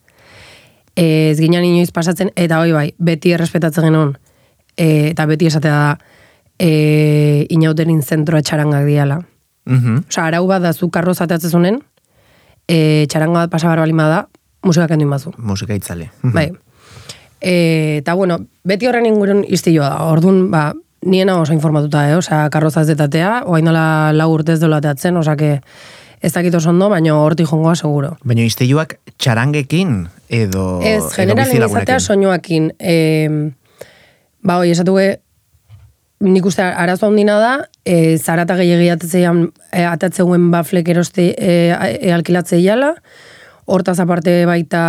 Ez 1.01 1.39
ginen 1.39 1.65
inoiz 1.65 1.89
pasatzen, 1.95 2.29
eta 2.37 2.59
hoi 2.61 2.73
bai, 2.75 2.87
beti 3.01 3.31
errespetatzen 3.33 3.87
genuen, 3.87 4.15
e, 4.77 5.11
eta 5.11 5.25
beti 5.25 5.47
esatea 5.49 5.71
da, 5.71 5.95
e, 6.61 7.47
inauterin 7.49 8.01
zentroa 8.03 8.41
txarangak 8.41 8.85
diala. 8.85 9.21
mhm. 9.65 10.05
Osa, 10.09 10.27
arau 10.27 10.45
bat 10.47 10.61
da 10.61 10.73
zu 10.73 10.89
karro 10.89 11.13
zateatzezunen, 11.13 11.79
e, 12.67 13.05
txaranga 13.09 13.45
bat 13.45 13.51
pasabar 13.51 13.79
balin 13.79 13.97
bada, 13.97 14.27
musika 14.63 14.87
kendu 14.87 15.05
inbazu. 15.05 15.33
Musika 15.37 15.73
itzale. 15.73 16.11
Bai. 16.21 16.51
E, 17.41 17.97
eta 18.01 18.13
bueno, 18.13 18.37
beti 18.63 18.87
horren 18.87 19.05
ingurun 19.09 19.43
iztilloa 19.47 19.89
da. 19.89 20.03
Orduan, 20.13 20.49
ba, 20.51 20.71
niena 21.01 21.39
oso 21.41 21.53
informatuta, 21.53 22.05
eh? 22.09 22.15
Osa, 22.15 22.43
karroza 22.53 22.83
ez 22.85 22.91
detatea, 22.91 23.41
oain 23.49 23.65
dela 23.65 24.11
lau 24.13 24.29
urtez 24.33 24.59
dola 24.61 24.81
teatzen, 24.81 25.17
osa, 25.17 25.35
que 25.35 25.61
ez 26.21 26.33
dakit 26.33 26.55
oso 26.55 26.69
ondo, 26.69 26.89
baina 26.89 27.15
horti 27.17 27.45
jongoa 27.49 27.73
seguro. 27.75 28.15
Baina 28.23 28.45
izteiluak 28.45 28.97
txarangekin 29.17 30.05
edo 30.29 30.79
Ez, 30.85 31.03
generalen 31.15 31.65
izatea 31.65 31.99
soinuakin. 31.99 32.71
E, 32.79 32.95
ba, 34.45 34.59
hoi, 34.61 34.71
esatu 34.71 34.97
nik 36.21 36.45
uste 36.45 36.61
arazo 36.61 37.09
handina 37.09 37.39
da, 37.41 37.53
e, 37.85 38.17
zarata 38.17 38.55
gehiagi 38.59 38.91
atatzean, 38.93 39.47
e, 39.73 39.85
atatzeuen 39.89 40.51
baflek 40.53 40.93
eroste 40.93 41.31
e, 41.33 41.55
e, 41.73 42.13
alkilatze 42.13 42.61
jala, 42.61 42.93
hortaz 43.65 43.97
aparte 44.03 44.45
baita 44.45 44.83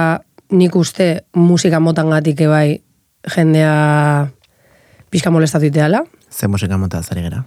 nik 0.52 0.76
uste 0.76 1.24
musika 1.32 1.80
motangatik 1.80 2.44
ebai 2.44 2.82
jendea 3.32 4.28
pixka 5.10 5.32
molestatu 5.32 5.70
iteala. 5.70 6.04
Ze 6.28 6.48
musika 6.48 6.76
mota 6.76 7.02
zari 7.02 7.24
gera? 7.24 7.44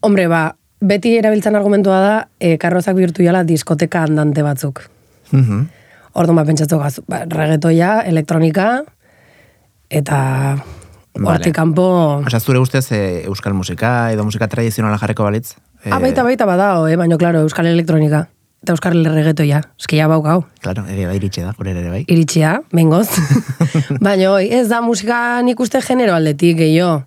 Hombre, 0.00 0.26
ba, 0.28 0.56
beti 0.82 1.14
erabiltzen 1.18 1.56
argumentua 1.56 2.00
da, 2.02 2.14
e, 2.42 2.56
karrozak 2.58 2.98
bihurtu 2.98 3.24
jala 3.24 3.44
diskoteka 3.46 4.02
andante 4.08 4.42
batzuk. 4.42 4.84
Mhm. 5.30 5.64
Orduan 6.12 6.36
ba, 6.36 6.44
pentsatu 6.44 6.78
gaz, 6.82 6.98
ba, 7.08 7.22
reggaetoia, 7.24 8.02
elektronika, 8.04 8.82
eta 9.88 10.18
Vale. 11.14 11.28
hortik 11.30 11.54
kanpo... 11.56 11.86
Osa, 12.26 12.40
zure 12.40 12.60
ustez 12.60 12.84
e, 12.92 13.02
euskal 13.30 13.54
musika 13.56 14.10
edo 14.12 14.26
musika 14.28 14.48
tradizionala 14.48 14.98
jarreko 15.00 15.24
balitz, 15.24 15.54
Ah, 15.90 15.98
baita, 15.98 16.22
baita 16.22 16.46
badao, 16.46 16.86
eh? 16.86 16.94
baina, 16.94 17.16
klaro, 17.18 17.40
Euskal 17.42 17.66
Elektronika. 17.66 18.28
Eta 18.62 18.76
Euskal 18.76 19.00
Regetoia. 19.02 19.58
Eski 19.80 19.98
ja 19.98 20.06
baukau. 20.06 20.44
Claro, 20.62 20.84
ere 20.86 21.08
bai 21.08 21.16
iritsi 21.18 21.42
da, 21.42 21.50
gure 21.58 21.72
ere 21.74 21.90
bai. 21.90 22.04
Iritsia, 22.06 22.60
bengoz. 22.70 23.08
baina, 24.06 24.28
oi, 24.30 24.46
ez 24.54 24.68
da 24.70 24.78
musika 24.84 25.16
nik 25.42 25.58
uste 25.58 25.82
genero 25.82 26.14
aldetik, 26.14 26.60
gehiago. 26.60 27.00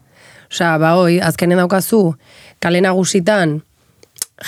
Osea, 0.51 0.73
ba, 0.81 0.91
oi, 0.99 1.21
azkenen 1.23 1.61
daukazu, 1.63 2.01
kale 2.65 2.81
nagusitan, 2.81 3.59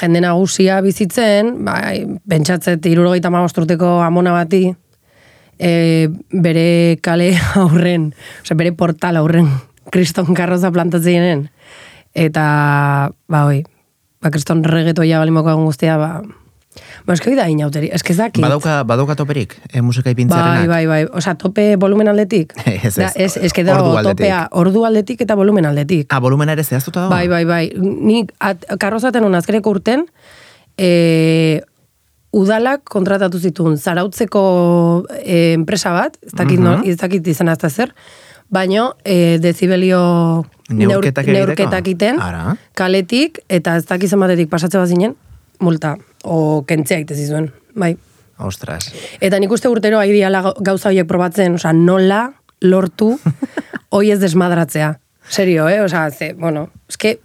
jende 0.02 0.22
nagusia 0.24 0.80
bizitzen, 0.82 1.54
bai, 1.68 2.02
pentsatzet, 2.30 2.86
irurogeita 2.90 3.30
magosturteko 3.34 4.00
amona 4.02 4.34
bati, 4.34 4.64
e, 5.60 5.72
bere 6.34 6.98
kale 7.06 7.32
aurren, 7.62 8.10
osea, 8.42 8.58
bere 8.58 8.74
portal 8.78 9.22
aurren, 9.22 9.52
kriston 9.94 10.34
karroza 10.38 10.74
plantatzenen. 10.74 11.48
Eta, 12.18 12.48
ba, 13.30 13.46
oi, 13.46 13.62
ba, 14.24 14.34
kriston 14.34 14.66
regetoia 14.66 15.22
balimoko 15.22 15.54
guztia, 15.62 16.00
ba, 16.02 16.12
Ba, 17.06 17.14
eski 17.14 17.36
da 17.36 17.48
inauteri, 17.48 17.90
eski 17.94 18.12
ez 18.14 18.18
dakit. 18.18 18.42
Badauka, 18.44 18.84
badauka 18.84 19.16
toperik, 19.16 19.56
e, 19.74 19.82
musika 19.82 20.08
Bai, 20.10 20.14
ipintzearenak. 20.14 20.68
bai, 20.68 20.86
bai. 20.88 21.06
Osa, 21.14 21.36
tope 21.36 21.76
volumen 21.78 22.08
aldetik? 22.08 22.54
Ez, 22.66 22.84
ez. 22.86 22.96
Da, 22.96 23.12
ez, 23.16 23.38
eski 23.38 23.64
da, 23.64 23.76
Ordu 23.80 23.98
aldetik. 23.98 24.18
topea, 24.18 24.48
ordu 24.52 24.84
aldetik 24.86 25.22
eta 25.22 25.36
volumen 25.36 25.66
aldetik. 25.66 26.08
Ah, 26.14 26.20
volumena 26.20 26.54
ere 26.54 26.64
zehaztuta 26.64 27.02
dago? 27.08 27.10
Bai, 27.16 27.28
bai, 27.28 27.46
bai. 27.46 27.72
Nik 27.78 28.32
at, 28.40 28.66
karrozaten 28.80 29.24
hon 29.24 29.36
azkeneko 29.36 29.70
urten, 29.72 30.06
e, 30.78 31.62
udalak 32.38 32.84
kontratatu 32.92 33.40
zituen 33.40 33.78
zarautzeko 33.80 34.42
e, 35.24 35.54
enpresa 35.56 35.92
bat, 35.96 36.18
ez 36.22 36.34
dakit, 36.34 36.60
Mhm. 36.60 36.64
no, 36.64 36.82
ez 36.86 36.98
dakit 36.98 37.26
izan 37.28 37.50
azta 37.50 37.70
zer, 37.70 37.94
baino 38.50 38.94
e, 39.04 39.40
dezibelio 39.40 40.46
Neurketak 40.70 41.26
neurketak 41.28 41.88
iten, 41.88 42.20
Ara. 42.22 42.56
kaletik, 42.76 43.40
eta 43.50 43.78
ez 43.78 43.86
dakit 43.88 44.10
zenbatetik 44.10 44.50
pasatze 44.50 44.78
bat 44.78 44.88
zinen, 44.88 45.16
multa, 45.60 45.96
o 46.24 46.64
kentzea 46.68 47.00
ite 47.04 47.16
zizuen, 47.16 47.52
bai. 47.76 47.96
Ostras. 48.38 48.92
Eta 49.20 49.40
nik 49.42 49.52
uste 49.52 49.70
urtero 49.70 49.98
ari 50.00 50.12
diala 50.14 50.42
gau- 50.46 50.56
gauza 50.62 50.90
horiek 50.90 51.08
probatzen, 51.10 51.56
osea, 51.58 51.74
nola 51.74 52.34
lortu 52.62 53.16
hoi 53.90 54.12
ez 54.12 54.20
desmadratzea. 54.22 55.00
Serio, 55.30 55.68
eh? 55.70 55.82
Osea, 55.84 56.10
ze, 56.12 56.34
bueno, 56.34 56.70
eske, 56.90 57.18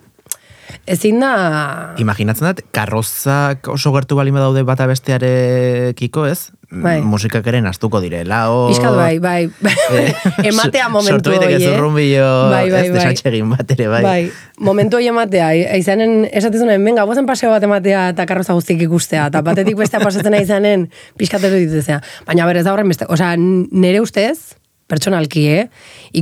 ezin 0.87 1.21
da... 1.21 1.95
Imaginatzen 2.03 2.49
dut, 2.49 2.65
karrozak 2.75 3.69
oso 3.69 3.93
gertu 3.95 4.17
balima 4.19 4.41
daude 4.41 4.63
bata 4.67 4.87
bestearekiko, 4.91 6.27
ez? 6.27 6.51
Bai. 6.73 7.03
Musikak 7.05 7.45
ere 7.51 7.59
nastuko 7.61 8.01
direla, 8.01 8.47
o... 8.49 8.69
Piskat 8.71 8.95
bai, 8.97 9.19
bai. 9.21 9.51
Eh, 9.93 10.15
Ematea 10.49 10.87
momentu 10.89 11.19
Sortu 11.19 11.35
daiteke 11.35 11.59
hoi, 11.59 11.65
eh? 11.67 11.75
zurrumbilo, 11.75 12.29
Bai, 12.49 12.71
bai, 12.71 12.87
ez, 12.87 12.93
bai. 12.95 13.03
desatxegin 13.03 13.51
bat 13.53 13.75
ere, 13.75 13.89
bai. 13.93 14.01
Bai, 14.07 14.23
momentu 14.65 14.97
hori 14.97 15.11
ematea, 15.11 15.51
eh, 15.59 15.77
izanen, 15.83 16.23
esatezunen, 16.33 16.81
venga, 16.85 17.05
guazen 17.09 17.29
paseo 17.29 17.51
bat 17.53 17.67
ematea 17.69 18.07
eta 18.15 18.25
karroza 18.31 18.57
guztik 18.57 18.81
ikustea, 18.87 19.27
eta 19.29 19.45
batetik 19.45 19.77
bestea 19.77 20.01
pasatzen 20.01 20.39
izanen, 20.41 20.89
pixkatero 21.21 21.61
dituzea. 21.61 22.01
Baina 22.25 22.49
berez 22.49 22.65
da 22.65 22.73
horren 22.73 22.89
beste, 22.89 23.05
osea, 23.13 23.35
nire 23.37 24.01
ustez, 24.01 24.57
pertsonalki, 24.89 25.47
eh? 25.53 25.69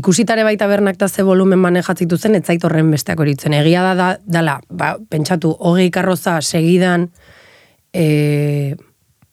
Ikusitare 0.01 0.43
baita 0.47 0.67
bernak 0.71 0.99
eta 0.99 1.09
ze 1.09 1.23
volumen 1.27 1.63
manejatzitu 1.63 2.19
zen, 2.19 2.39
ez 2.39 2.45
zait 2.47 2.65
horren 2.67 2.91
besteak 2.91 3.23
horitzen. 3.23 3.55
Egia 3.55 3.87
da, 3.87 3.95
da 3.95 4.13
dala, 4.27 4.61
ba, 4.69 4.97
pentsatu, 5.11 5.55
hogei 5.59 5.91
karroza 5.95 6.41
segidan, 6.43 7.11
e, 7.93 8.77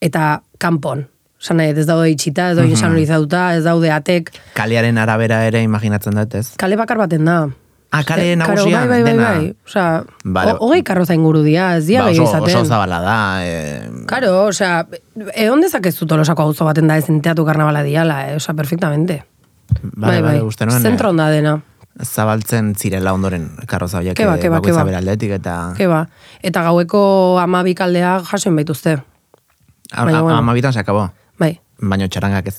eta 0.02 0.42
kanpon. 0.58 1.08
Nahi, 1.54 1.70
ez 1.78 1.86
daude 1.86 2.10
itxita, 2.10 2.50
ez 2.52 2.58
daude 2.58 2.70
insonorizatuta, 2.74 3.56
ez 3.56 3.64
daude 3.64 3.92
atek, 3.94 4.32
Kalearen 4.58 4.98
arabera 4.98 5.44
ere 5.46 5.62
imaginatzen 5.64 6.16
dut, 6.18 6.34
ez? 6.36 6.56
kale 6.58 6.76
bakar 6.76 6.98
baten 6.98 7.26
da. 7.26 7.48
Ah, 7.92 8.02
kale 8.04 8.34
Eh, 8.34 8.38
karo, 8.38 8.56
nagusian, 8.58 8.90
bai, 8.90 9.02
bai, 9.04 9.12
dena. 9.14 9.28
bai, 9.30 9.38
bai. 9.46 9.56
Osea, 9.66 10.04
Vale. 10.26 10.56
hogei 10.60 10.82
karroza 10.84 11.14
inguru 11.14 11.44
dia, 11.44 11.78
ez 11.78 11.86
dia 11.88 12.02
Ba, 12.04 12.10
oso, 12.10 12.24
izaten. 12.24 12.56
oso 12.56 12.66
zabala 12.66 13.00
da. 13.00 13.46
Eh, 13.46 13.90
Karo, 14.08 14.48
osea, 14.48 14.88
egon 15.36 15.62
dezakezu 15.62 16.06
tolosako 16.06 16.42
auzo 16.50 16.66
baten 16.66 16.88
da 16.88 16.98
ezen 16.98 17.22
teatu 17.22 17.46
karnabala 17.46 17.84
diala, 17.84 18.32
eh? 18.32 18.36
osea, 18.36 18.54
perfectamente. 18.56 19.24
Bale, 19.94 20.22
bale, 20.22 20.42
uste 20.42 20.66
nuen, 20.66 20.82
Zentro 20.82 21.08
eh, 21.08 21.12
onda 21.12 21.30
dena. 21.30 21.62
zabaltzen 22.04 22.76
zirela 22.76 23.14
ondoren 23.14 23.48
karroza 23.68 24.00
horiek 24.00 24.18
Keba, 24.18 24.36
eh, 24.36 24.42
keba, 24.42 24.56
bakoitza 24.58 24.80
keba. 24.82 24.84
bere 24.86 24.98
aldetik 24.98 25.32
eta 25.32 25.74
Ke 25.78 25.88
ba. 25.88 26.08
Eta 26.42 26.62
gaueko 26.64 27.40
amabik 27.40 27.80
aldea 27.82 28.20
jasoen 28.26 28.56
baituzte. 28.56 28.98
Baina, 29.96 30.22
bueno. 30.22 30.38
amabitan 30.38 30.74
se 30.74 30.80
akabo. 30.80 31.12
Bai. 31.40 31.60
Baina 31.80 32.08
txarangak 32.08 32.48
ez. 32.48 32.58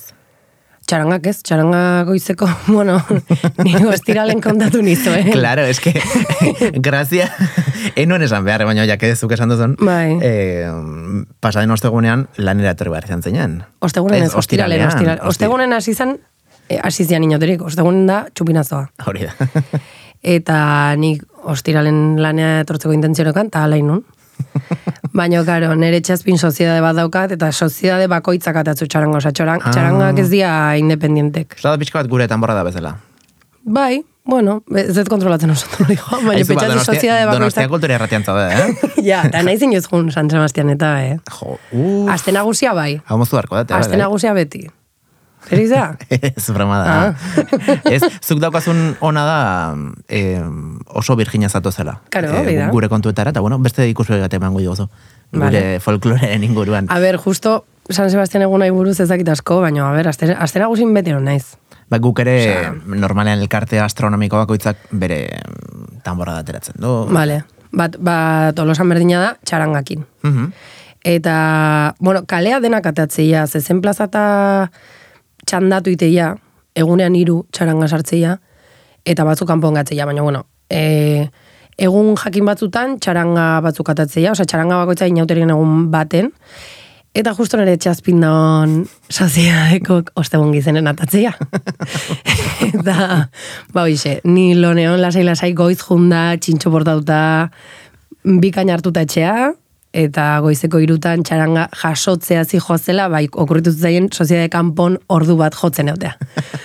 Txarangak 0.89 1.27
ez, 1.29 1.43
txarangak 1.43 2.07
goizeko, 2.07 2.47
bueno, 2.67 2.95
nire 3.65 3.91
estiralen 3.93 4.41
kontatu 4.41 4.81
nizu, 4.81 5.11
eh? 5.13 5.27
Claro, 5.31 5.61
es 5.61 5.79
que, 5.79 5.93
grazia, 6.87 7.27
enuen 7.95 8.23
esan 8.25 8.43
behar, 8.47 8.63
baina 8.65 8.87
jake 8.89 9.11
zuk 9.15 9.31
esan 9.37 9.49
duzun, 9.53 9.75
Bai. 9.85 10.17
eh, 10.21 10.65
pasaden 11.39 11.69
ostegunean 11.75 12.27
lanera 12.37 12.71
etorri 12.73 12.89
behar 12.95 13.05
izan 13.05 13.21
zeinan. 13.21 13.59
Ostegunen 13.85 14.23
ez, 14.23 14.33
ostiralen, 14.33 14.81
ostiralean, 14.81 14.87
ostiralen. 14.89 15.19
osti- 15.19 15.29
Ostegunen 15.35 15.73
hasi 15.77 15.93
zen, 15.93 16.15
eh, 16.69 16.79
hasi 16.81 17.05
zian 17.05 17.23
inoterik, 17.23 17.61
ostegunen 17.61 18.07
da 18.09 18.23
txupinazoa. 18.33 18.87
Hori 19.05 19.27
da. 19.29 19.51
Eta 20.23 20.95
nik 20.97 21.21
ostiralen 21.43 22.17
lanea 22.19 22.61
etortzeko 22.65 22.93
intentzionekan, 22.97 23.47
eta 23.53 23.61
alain 23.63 23.85
nun. 23.93 24.01
Baina, 25.19 25.41
karo, 25.43 25.73
nire 25.75 25.99
txazpin 26.05 26.37
soziedade 26.39 26.79
bat 26.85 26.95
daukat, 26.95 27.33
eta 27.35 27.49
soziedade 27.51 28.07
bakoitzak 28.11 28.55
atatzu 28.61 28.87
txaranga, 28.87 29.17
oza, 29.19 29.33
txarang, 29.35 29.59
Ah. 29.65 29.71
txarangak 29.75 30.19
ez 30.23 30.29
dia 30.31 30.51
independientek. 30.79 31.57
Osa 31.59 31.73
da 31.73 31.77
pixka 31.81 31.99
bat 31.99 32.07
gure 32.07 32.27
tanborra 32.31 32.53
da 32.55 32.63
bezala. 32.63 32.93
Bai, 33.65 33.99
bueno, 34.25 34.61
ez 34.73 34.93
dut 34.95 35.09
kontrolatzen 35.11 35.51
oso 35.51 35.67
ondo, 35.79 35.93
jo, 35.93 36.21
baina 36.23 36.41
ba, 36.41 36.47
pentsatu 36.47 36.71
Donostia- 36.71 36.93
soziedade 36.95 37.25
Donostia 37.25 37.65
bakoitzak. 37.65 37.69
kultura 37.73 37.95
erratian 37.99 38.23
zaude, 38.23 38.47
eh? 38.47 39.03
ja, 39.09 39.23
eta 39.27 39.43
nahi 39.43 39.57
zinez 39.59 39.83
jun 39.91 40.11
San 40.15 40.29
Sebastian 40.31 40.69
eta, 40.69 40.93
eh? 41.03 41.17
Jo, 41.29 41.57
uh, 41.73 42.09
Aste 42.13 42.31
nagusia 42.31 42.71
bai, 42.73 43.01
hau 43.05 43.17
moztu 43.19 43.35
beharko 43.35 43.59
date, 43.59 43.73
aste 43.75 43.97
nagusia 43.99 44.31
beti. 44.33 44.69
Zer 45.49 45.63
da? 45.69 45.83
Ez 46.35 46.49
broma 46.53 46.77
da. 46.83 46.93
Ah. 47.09 47.91
ez, 47.91 48.01
zuk 48.21 48.39
daukazun 48.39 48.95
ona 49.01 49.23
da 49.25 49.39
eh, 50.07 50.41
oso 50.87 51.15
virgina 51.15 51.49
zato 51.49 51.71
zela. 51.71 51.99
Karo, 52.09 52.29
Eh, 52.29 52.39
hori 52.41 52.55
da. 52.55 52.69
gure 52.69 52.89
kontuetara, 52.89 53.31
eta 53.31 53.41
bueno, 53.41 53.57
beste 53.59 53.87
ikusue 53.89 54.19
bat 54.21 54.33
emango 54.33 54.59
diguzu. 54.59 54.87
Gure 55.31 55.45
Vale. 55.45 55.79
folkloreen 55.79 56.43
inguruan. 56.43 56.87
A 56.89 56.99
ber, 56.99 57.17
justo 57.17 57.65
San 57.89 58.09
Sebastian 58.11 58.43
egun 58.45 58.59
nahi 58.61 58.69
buruz 58.69 58.99
ez 58.99 59.07
dakit 59.09 59.27
asko, 59.29 59.61
baina, 59.61 59.87
a 59.89 59.93
ber, 59.95 60.07
aste, 60.07 60.29
aste 60.37 60.59
nagusin 60.61 60.93
beti 60.93 61.11
naiz. 61.13 61.55
Ba, 61.89 61.97
guk 61.97 62.19
ere 62.21 62.69
normalean 62.85 63.39
elkarte 63.41 63.79
astronomiko 63.81 64.37
bakoitzak 64.37 64.77
bere 64.91 65.23
mm, 65.41 66.01
tanborra 66.05 66.33
da 66.37 66.43
ateratzen 66.45 66.75
du. 66.77 66.91
Vale. 67.09 67.43
Bat, 67.71 67.97
bat 68.01 68.55
tolosan 68.57 68.89
berdina 68.89 69.19
da, 69.23 69.31
txarangakin. 69.45 70.05
Mhm. 70.23 70.51
Eta, 71.09 71.95
bueno, 71.99 72.25
kalea 72.27 72.59
denak 72.59 72.85
atatzeia, 72.85 73.45
zezen 73.47 73.79
plaza 73.81 74.03
eta 74.09 74.23
txandatu 75.49 75.93
iteia, 75.93 76.33
egunean 76.77 77.15
hiru 77.17 77.41
txaranga 77.55 77.89
sartzeia, 77.89 78.37
eta 79.09 79.25
batzuk 79.25 79.49
kanpongatzeia, 79.49 80.05
baina, 80.05 80.25
bueno, 80.25 80.45
e, 80.69 81.29
egun 81.79 82.13
jakin 82.19 82.49
batzutan 82.49 82.97
txaranga 83.01 83.47
batzuk 83.65 83.89
atatzeia, 83.93 84.33
osea, 84.35 84.47
txaranga 84.49 84.83
bakoitza 84.83 85.07
inauterien 85.09 85.53
egun 85.55 85.87
baten, 85.93 86.29
eta 87.17 87.33
justo 87.37 87.57
nire 87.57 87.77
txazpin 87.81 88.21
daun 88.21 88.75
soziadeko 89.09 90.01
ostegun 90.21 90.53
gizenen 90.53 90.89
atatzeia. 90.91 91.33
eta, 92.69 92.99
ba, 93.73 93.85
hoize, 93.85 94.19
ni 94.29 94.51
loneon 94.59 94.99
lasai-lasai 95.01 95.55
goiz 95.57 95.79
junda, 95.81 96.27
txintxo 96.37 96.71
portauta, 96.73 97.21
bikain 98.43 98.69
hartuta 98.69 99.07
etxea, 99.07 99.49
eta 99.93 100.25
goizeko 100.45 100.79
irutan 100.83 101.23
txaranga 101.25 101.65
jasotzea 101.81 102.43
zijoazela, 102.45 103.07
bai, 103.09 103.25
okurritu 103.33 103.71
zaien 103.73 104.09
soziade 104.13 104.49
kanpon 104.53 104.99
ordu 105.09 105.35
bat 105.39 105.55
jotzen 105.57 105.89
eutea. 105.89 106.13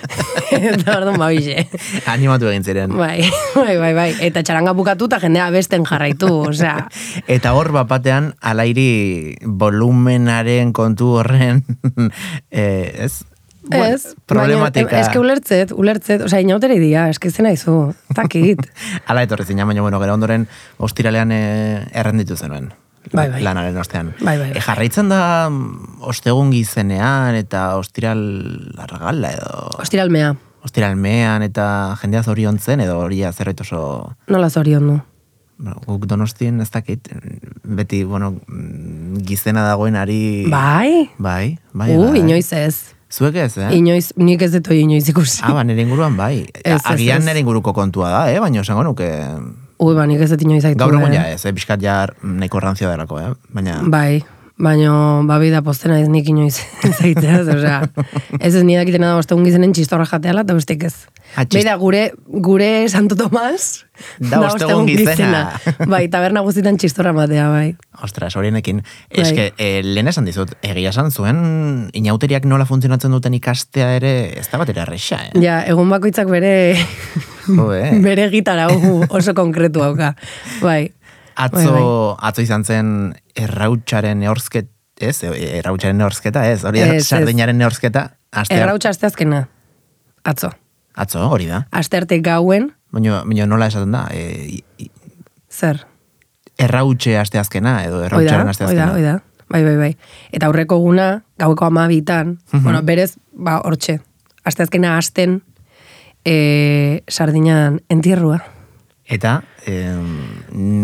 eta 0.75 0.99
orduan, 0.99 1.17
ba, 1.19 1.31
hoize. 1.31 1.65
Animatu 2.13 2.51
egin 2.53 2.67
ziren. 2.67 2.97
Bai, 2.99 3.25
bai, 3.57 3.77
bai, 3.81 3.93
bai. 3.97 4.09
Eta 4.29 4.45
txaranga 4.45 4.75
bukatu 4.77 5.09
eta 5.09 5.23
jendea 5.25 5.49
besten 5.55 5.89
jarraitu, 5.89 6.31
osea. 6.51 6.77
Eta 7.35 7.55
hor 7.57 7.73
bapatean 7.73 8.33
alairi 8.45 9.37
volumenaren 9.45 10.75
kontu 10.77 11.15
horren 11.21 11.65
eh, 12.51 13.07
ez? 13.07 13.25
Bueno, 13.65 13.97
ez, 13.97 14.13
problematika. 14.29 14.91
baina, 14.91 15.07
eske 15.07 15.19
ulertzet, 15.19 15.73
ulertzet, 15.73 16.27
osea, 16.27 16.43
inautere 16.45 16.77
dia, 16.77 17.09
eske 17.09 17.33
zen 17.33 17.49
aizu, 17.49 17.95
takit. 18.13 18.61
Ala 19.09 19.25
etorri 19.25 19.49
zina, 19.49 19.65
baina 19.65 19.81
bueno, 19.81 20.03
gero 20.05 20.21
ondoren 20.21 20.45
ostiralean 20.77 21.33
eh, 21.33 21.87
errenditu 21.97 22.37
zenuen. 22.37 22.75
Bai, 23.13 23.29
bai. 23.31 23.43
Lanaren 23.45 23.77
ostean. 23.77 24.15
Bai, 24.21 24.39
bai, 24.39 24.49
bai. 24.51 24.57
E, 24.57 24.63
jarraitzen 24.65 25.11
da 25.13 25.51
mm, 25.51 26.01
ostegun 26.09 26.51
gizenean 26.55 27.37
eta 27.37 27.75
ostiral 27.77 28.23
largala 28.79 29.35
edo... 29.37 29.51
Ostiralmea, 29.85 30.35
Ostiralmean 30.65 31.45
eta 31.45 31.67
jendea 32.01 32.23
zoriontzen 32.25 32.81
edo 32.81 32.97
hori 33.05 33.21
zerbait 33.33 33.61
oso... 33.61 34.15
nola 34.33 34.49
zorion. 34.49 35.03
Bueno, 35.59 35.77
guk 35.87 36.07
donostien 36.11 36.61
ez 36.61 36.71
dakit, 36.71 37.09
beti, 37.63 38.03
bueno, 38.05 38.33
mm, 38.49 39.21
gizena 39.29 39.67
dagoenari... 39.69 40.47
Bai? 40.51 41.11
Bai, 41.19 41.59
bai, 41.73 41.93
Uh, 41.95 42.11
bai. 42.11 42.21
inoiz 42.25 42.53
ez. 42.53 42.95
Zuek 43.13 43.37
ez, 43.37 43.53
eh? 43.59 43.69
Inoiz, 43.77 44.13
nik 44.17 44.43
ez 44.43 44.51
dut 44.57 44.73
inoiz 44.75 45.07
ikusi. 45.09 45.43
Ah, 45.45 45.53
ba, 45.55 45.63
nire 45.63 45.85
inguruan 45.85 46.17
bai. 46.17 46.49
Ez, 46.65 46.81
Agian 46.91 47.23
nire 47.23 47.39
inguruko 47.45 47.73
kontua 47.77 48.11
da, 48.11 48.25
eh? 48.33 48.41
Baina 48.41 48.65
esango 48.65 48.83
nuke... 48.83 49.11
Ui, 49.85 49.93
ba, 49.97 50.07
nik 50.09 50.23
ez 50.25 50.31
dut 50.33 50.45
inoiz. 50.47 50.65
Gaur 50.81 50.97
egun 50.97 51.13
eh. 51.13 51.19
ja 51.19 51.25
ez, 51.35 51.43
eh, 51.45 51.53
pixkat 51.57 51.83
ja 51.85 51.99
nahiko 52.23 52.63
ranzio 52.63 52.89
delako, 52.89 53.21
eh? 53.21 53.33
Baina, 53.53 53.81
Bai, 53.93 54.23
baino, 54.57 54.95
babi 55.29 55.51
da 55.53 55.61
postena 55.67 55.99
ez 56.01 56.09
nik 56.09 56.31
inoiz 56.31 56.57
zaitzeaz, 56.99 57.45
osea, 57.57 57.83
ez 58.41 58.55
ez 58.55 58.63
nire 58.63 58.85
dakitena 58.85 59.13
da 59.13 59.21
ostegun 59.21 59.45
gizenen 59.45 59.75
txistorra 59.77 60.09
jateala, 60.09 60.47
eta 60.47 60.57
bestik 60.57 60.87
ez. 60.89 60.95
Ah, 61.37 61.43
txist- 61.43 61.55
Beida, 61.65 61.75
gure, 61.77 62.13
gure 62.27 62.89
Santo 62.89 63.17
Tomas, 63.19 63.87
Da 64.19 64.41
ostegun 64.47 64.87
gizena. 64.87 65.59
bai, 65.91 66.09
taberna 66.09 66.41
guztietan 66.47 66.77
txistorra 66.79 67.13
matea, 67.13 67.49
bai. 67.51 67.77
ostras, 68.03 68.37
horienekin. 68.37 68.83
Bai. 68.83 69.23
Eske, 69.25 69.53
eh, 69.59 69.83
lehen 69.83 70.09
esan 70.09 70.25
dizut, 70.25 70.53
egia 70.63 70.91
esan 70.91 71.11
zuen 71.11 71.91
inauteriak 71.93 72.45
nola 72.47 72.67
funtzionatzen 72.67 73.11
duten 73.11 73.35
ikastea 73.35 73.93
ere, 73.97 74.13
ez 74.39 74.47
da 74.51 74.59
batera 74.59 74.83
erresa, 74.83 75.19
eh? 75.27 75.41
Ja, 75.43 75.61
egun 75.67 75.91
bakoitzak 75.91 76.29
bere, 76.31 76.77
Jo, 77.49 77.73
eh? 77.75 77.91
bere 78.03 78.29
gitarra 78.31 78.69
oso 79.11 79.35
konkretu 79.35 79.83
hauka. 79.83 80.15
Bai, 80.63 80.93
Atzo, 81.35 81.73
Bai, 81.75 82.29
atzo 82.31 82.43
izan 82.45 82.63
zen 82.63 82.89
errautxaren 83.35 84.21
neorzket, 84.23 84.69
ez? 85.03 85.17
E, 85.27 85.33
Errautxaren 85.59 85.99
neorzketa, 85.99 86.45
ez? 86.47 86.61
Hori 86.63 86.79
Ez, 86.79 87.09
sardinaren 87.09 87.59
neorzketa. 87.59 88.13
Aste, 88.31 88.55
errautxa 88.55 88.93
asteazkena, 88.95 89.49
atzo. 90.23 90.53
Atzo, 90.95 91.25
hori 91.31 91.47
da. 91.47 91.67
Astearte 91.73 92.21
gauen, 92.23 92.73
Baina, 92.95 93.23
baina 93.27 93.47
nola 93.51 93.67
esaten 93.67 93.91
da? 93.93 94.05
E, 94.15 94.61
i- 94.79 94.91
zer? 95.51 95.81
errautxe 96.57 97.17
asteazkena, 97.19 97.81
edo 97.85 97.97
Oida, 97.97 98.07
errautxaren 98.07 98.43
oida, 98.47 98.51
asteazkena. 98.51 98.93
oida. 98.95 99.15
Bai, 99.51 99.65
bai, 99.65 99.77
bai. 99.77 99.97
Eta 100.33 100.47
aurreko 100.47 100.79
guna, 100.79 101.25
gaueko 101.39 101.67
amabitan, 101.67 102.39
bueno, 102.53 102.81
berez, 102.83 103.17
ba, 103.33 103.57
hortxe, 103.65 103.99
asteazkena 104.45 104.97
asten, 104.97 105.43
e, 106.25 107.03
sardinan 107.09 107.81
entierrua. 107.89 108.45
Eta, 109.05 109.43
em, 109.67 110.07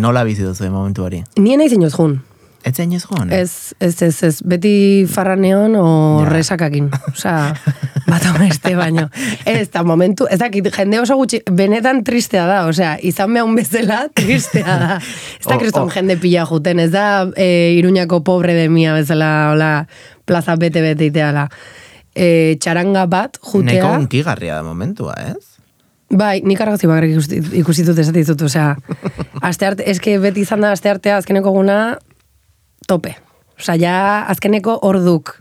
nola 0.03 0.25
bizi 0.25 0.42
duzu 0.42 0.66
momentu 0.70 1.05
hori? 1.07 1.23
Nien 1.38 1.59
nahi 1.62 1.70
zinuz 1.70 1.94
jun. 1.94 2.18
Ez 2.62 2.75
zain 2.77 2.92
ez 2.92 3.07
joan? 3.09 3.31
Ez, 3.33 3.73
ez, 3.81 4.03
ez, 4.03 4.23
ez, 4.23 4.42
beti 4.44 5.07
farraneon 5.09 5.75
o 5.81 6.20
Ja. 6.25 6.29
resakakin. 6.29 6.90
Osea, 7.09 7.55
bat 8.11 8.27
beste 8.38 8.75
baino. 8.77 9.07
Ez, 9.44 9.68
eta 9.68 9.83
momentu, 9.87 10.27
ez 10.31 10.38
dakit, 10.40 10.68
jende 10.75 11.01
oso 11.01 11.16
gutxi, 11.20 11.42
benetan 11.57 12.03
tristea 12.07 12.46
da, 12.49 12.62
osea, 12.68 12.96
izan 13.07 13.35
behar 13.35 13.53
bezala 13.57 14.01
tristea 14.16 14.79
da. 14.83 14.96
Ez 15.38 15.46
da 15.46 15.59
kriston 15.61 15.90
jende 15.94 16.16
pila 16.20 16.46
juten, 16.51 16.83
ez 16.83 16.90
da 16.92 17.07
e, 17.37 17.77
iruñako 17.79 18.23
pobre 18.27 18.57
de 18.57 18.68
mia 18.68 18.94
bezala, 18.96 19.31
hola, 19.53 19.70
plaza 20.29 20.57
bete-bete 20.61 21.11
iteala. 21.11 21.49
E, 22.14 22.57
txaranga 22.61 23.07
bat, 23.11 23.38
jutea. 23.40 23.79
Neko 23.79 24.05
unkigarria 24.05 24.59
da 24.59 24.66
momentua, 24.66 25.14
ez? 25.31 25.51
Bai, 26.11 26.40
nik 26.42 26.59
argazki 26.59 26.88
bakarrik 26.90 27.14
ikusi, 27.14 27.38
ikusi 27.61 27.85
dut 27.87 27.99
esate 28.03 28.18
dizut, 28.18 28.42
osea, 28.42 28.75
aste 29.49 29.68
arte, 29.68 29.87
eske 29.90 30.16
beti 30.23 30.42
izan 30.42 30.66
da 30.66 30.73
aste 30.75 30.90
artea 30.90 31.20
azkeneko 31.20 31.53
guna 31.55 31.79
tope. 32.90 33.14
Osea, 33.61 33.77
ja 33.79 34.01
azkeneko 34.33 34.81
orduk. 34.88 35.37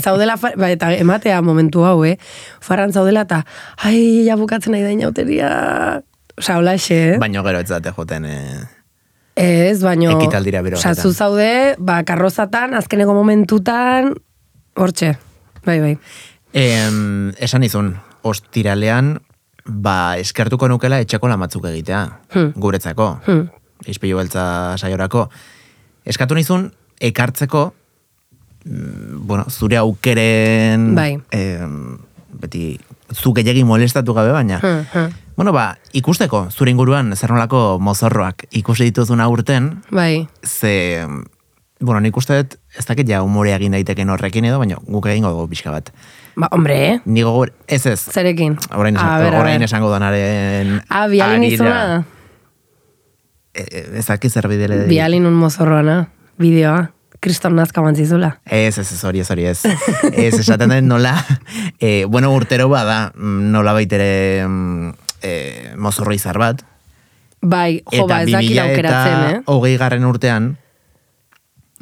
Zaudela, 0.00 0.36
ba, 0.36 0.70
eta 0.70 0.92
ematea 0.96 1.40
momentu 1.42 1.84
hau, 1.84 2.04
eh? 2.04 2.16
Farran 2.60 2.92
zaudela 2.92 3.22
eta, 3.28 3.44
ai, 3.76 4.24
ja 4.26 4.36
bukatzen 4.36 4.72
nahi 4.72 4.82
da 4.82 4.90
inauteria. 4.90 5.50
Osea, 6.38 6.56
hola 6.58 6.74
eh? 6.74 7.16
Baino 7.20 7.42
gero 7.44 7.60
ez 7.60 7.68
date 7.68 7.92
joten, 7.94 8.24
eh, 8.24 8.64
Ez, 9.36 9.80
baino... 9.82 10.12
Ekitaldira 10.18 10.62
bero 10.62 10.78
horretan. 10.78 10.94
zu 11.02 11.12
zaude, 11.12 11.74
ba, 11.78 12.02
karrozatan, 12.06 12.74
azkeneko 12.74 13.14
momentutan, 13.14 14.14
hortxe. 14.78 15.16
Bai, 15.66 15.80
bai. 15.80 15.98
Em, 16.52 17.32
esan 17.42 17.64
izun, 17.66 17.96
ostiralean, 18.22 19.18
ba, 19.66 20.16
eskertuko 20.22 20.68
nukela 20.70 21.00
etxeko 21.02 21.26
lamatzuk 21.28 21.64
egitea, 21.66 22.04
Hmm. 22.34 22.52
guretzako, 22.54 23.20
Hmm. 23.26 23.48
izpilu 23.86 24.18
beltza 24.18 24.76
saiorako. 24.78 25.28
Eskatu 26.04 26.34
nizun, 26.34 26.72
ekartzeko, 27.00 27.74
bueno, 28.64 29.44
zure 29.50 29.76
aukeren, 29.76 30.94
Bai. 30.94 31.18
em, 31.30 31.98
beti, 32.40 32.78
zu 33.12 33.32
gehiagin 33.36 33.66
molestatu 33.66 34.14
gabe 34.14 34.32
baina, 34.32 34.58
Hmm, 34.62 34.86
hmm. 34.92 35.12
bueno, 35.36 35.52
ba, 35.52 35.76
ikusteko, 35.92 36.48
zure 36.50 36.70
inguruan, 36.70 37.14
zer 37.16 37.30
nolako 37.30 37.78
mozorroak 37.80 38.46
ikusi 38.50 38.84
dituzun 38.90 39.20
aurten, 39.20 39.82
Bai, 39.90 40.28
ze, 40.42 41.04
bueno, 41.80 42.00
nik 42.00 42.16
uste 42.16 42.36
dut, 42.42 42.56
ez 42.78 42.86
dakit 42.86 43.06
ja 43.08 43.20
humorea 43.22 43.56
egin 43.56 43.72
daiteken 43.76 44.08
horrekin 44.10 44.44
edo, 44.48 44.58
baina 44.58 44.78
guk 44.86 45.06
egingo 45.06 45.28
dugu 45.30 45.48
pixka 45.52 45.70
bat. 45.70 45.92
ba, 46.36 46.48
hombre, 46.50 46.78
eh? 46.94 47.00
Ni 47.04 47.22
gogor, 47.22 47.52
ez 47.68 47.84
ez, 47.86 48.00
Zerekin? 48.10 48.56
orain, 48.74 48.96
A 48.96 49.00
esan, 49.00 49.20
ber, 49.24 49.34
a 49.34 49.40
orain 49.40 49.58
ber. 49.60 49.64
esango 49.68 49.90
danaren 49.90 50.80
Ah, 50.88 51.06
bialin 51.06 51.44
izuna? 51.44 52.04
E, 53.54 53.62
e, 53.70 53.84
ez 53.98 54.06
dakit 54.06 54.32
zer 54.32 54.48
bidele. 54.48 54.86
Bialin 54.88 55.26
un 55.26 55.34
mozorroana, 55.34 56.08
bideoa, 56.38 56.90
kriston 57.24 57.56
nazka 57.56 57.82
mantzizula. 57.84 58.34
Ez, 58.44 58.76
ez, 58.78 58.84
ez, 58.84 59.00
hori 59.04 59.22
ez, 59.22 59.30
hori 59.32 59.48
ez. 59.48 59.58
ez, 60.12 60.34
esaten 60.38 60.74
den 60.74 60.90
nola, 60.90 61.14
e, 61.80 62.04
bueno, 62.04 62.34
urtero 62.36 62.68
bada, 62.72 63.08
mm, 63.14 63.50
nola 63.54 63.72
baitere 63.76 64.44
mm, 64.46 64.92
e, 65.24 65.32
mozorro 65.80 66.14
izar 66.16 66.38
bat. 66.42 66.60
Bai, 67.44 67.82
jo, 67.92 68.06
ba, 68.08 68.22
ez 68.24 68.32
dakit 68.32 68.60
aukeratzen, 68.62 69.24
eh? 69.30 69.40
hogei 69.52 69.74
garren 69.80 70.06
urtean, 70.08 70.54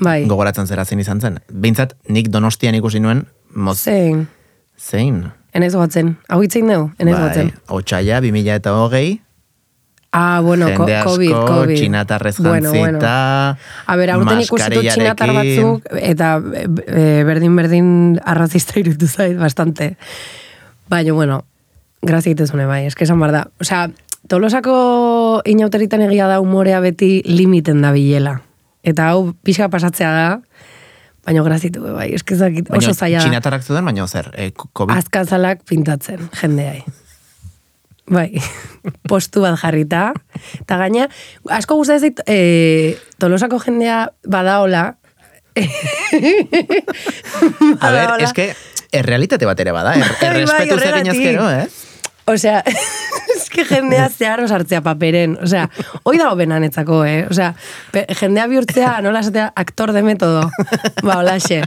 Bai, 0.02 0.22
gogoratzen 0.26 0.66
zera 0.66 0.82
zein 0.88 1.02
izan 1.02 1.20
zen. 1.22 1.36
Behintzat, 1.52 1.92
nik 2.10 2.32
donostian 2.32 2.74
ikusi 2.74 3.02
nuen, 3.02 3.26
moz, 3.54 3.76
zein, 3.84 4.24
zein? 4.80 5.22
enez 5.54 5.74
goatzen. 5.76 6.16
Hau 6.32 6.40
hitzein 6.42 6.70
dugu, 6.70 6.88
enez 6.98 7.14
bai, 7.14 7.22
goatzen. 7.26 7.52
otxaila, 7.76 8.22
2000 8.24 8.58
eta 8.62 8.74
hogei, 8.78 9.20
Ah, 10.12 10.40
bueno, 10.44 10.66
jende 10.68 10.96
asko, 10.96 11.10
COVID, 11.10 11.32
COVID. 11.32 11.76
txinatarrez 11.76 12.36
Bueno, 12.38 12.70
bueno. 12.70 12.98
A 13.00 13.96
ber, 13.96 14.10
aurten 14.12 14.42
ikusi 14.44 14.68
dut 14.74 14.84
txinatar 14.92 15.32
batzuk, 15.32 15.88
eta 15.96 16.34
berdin-berdin 16.38 18.20
arrazista 18.20 18.76
irutu 18.76 19.08
zait, 19.08 19.38
bastante. 19.40 19.96
Baina, 20.92 21.14
bueno, 21.16 21.46
grazia 22.02 22.36
itezune 22.36 22.68
bai, 22.68 22.84
eske 22.90 23.08
esan 23.08 23.24
bar 23.24 23.32
da. 23.32 23.46
Osea, 23.64 23.86
tolosako 24.28 24.76
inauteritan 25.48 26.04
egia 26.04 26.28
da 26.28 26.42
umorea 26.44 26.84
beti 26.84 27.22
limiten 27.24 27.80
da 27.80 27.96
bilela. 27.96 28.42
Eta 28.84 29.08
hau 29.14 29.30
pixka 29.46 29.70
pasatzea 29.72 30.12
da, 30.12 30.26
baina 31.24 31.44
grazitu 31.46 31.86
bai, 31.86 32.10
eske 32.12 32.36
zakit 32.36 32.68
oso 32.68 32.92
zaila 32.92 33.22
da. 33.22 33.30
txinatarrak 33.30 33.64
zuden, 33.64 33.88
baina 33.88 34.06
zer, 34.06 34.28
e, 34.36 34.50
COVID 34.52 34.92
azkazalak 34.98 35.64
pintatzen, 35.64 36.28
jendeai. 36.36 36.82
Bai, 38.10 38.32
postu 39.10 39.40
bat 39.44 39.54
jarrita. 39.60 40.12
Eta 40.60 40.76
gaina, 40.80 41.06
asko 41.50 41.76
gustatzen 41.78 42.10
zait, 42.10 42.20
e, 42.26 42.96
tolosako 43.22 43.58
jendea 43.62 44.08
badaola. 44.26 44.96
A 47.80 47.90
ver, 47.90 48.08
es 48.20 48.32
que 48.32 48.54
errealitate 48.92 49.46
bat 49.46 49.60
ere 49.60 49.72
bada, 49.72 49.94
er, 49.94 50.00
Bai, 50.08 50.16
bai, 50.20 50.28
errespetu 50.30 50.74
horregatik. 50.74 51.12
zekin 51.12 51.12
ezkero, 51.12 51.50
eh? 51.50 51.68
Osea, 52.24 52.62
es 53.34 53.48
que 53.50 53.64
jendea 53.66 54.08
zeharo 54.08 54.46
sartzea 54.48 54.80
paperen. 54.80 55.36
Osea, 55.42 55.64
hoi 56.04 56.18
dago 56.20 56.36
benanetzako, 56.38 57.00
eh? 57.04 57.26
Osea, 57.30 57.52
pe, 57.90 58.04
jendea 58.20 58.46
bihurtzea, 58.46 59.00
nola 59.02 59.20
esatea, 59.24 59.48
aktor 59.56 59.92
de 59.92 60.02
metodo. 60.06 60.44
Ba, 61.02 61.18
holaxe. 61.18 61.62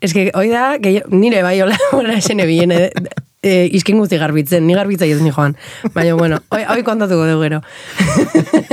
Es 0.00 0.12
que 0.16 0.30
hoi 0.34 0.48
da, 0.50 0.74
gehi- 0.82 1.04
nire 1.14 1.42
bai 1.46 1.60
hola, 1.62 1.78
holaxe 1.92 2.34
nebien, 2.34 2.72
eh, 2.74 2.90
eh, 3.42 3.68
iskin 3.72 3.98
guzti 4.00 4.18
garbitzen, 4.20 4.66
ni 4.66 4.74
garbitza 4.76 5.06
ez 5.06 5.20
ni 5.22 5.30
joan. 5.30 5.56
Baina, 5.94 6.14
bueno, 6.14 6.40
hoi, 6.50 6.64
hoi 6.68 6.82
kontatuko 6.84 7.26
dugu 7.28 7.46
gero. 7.46 7.60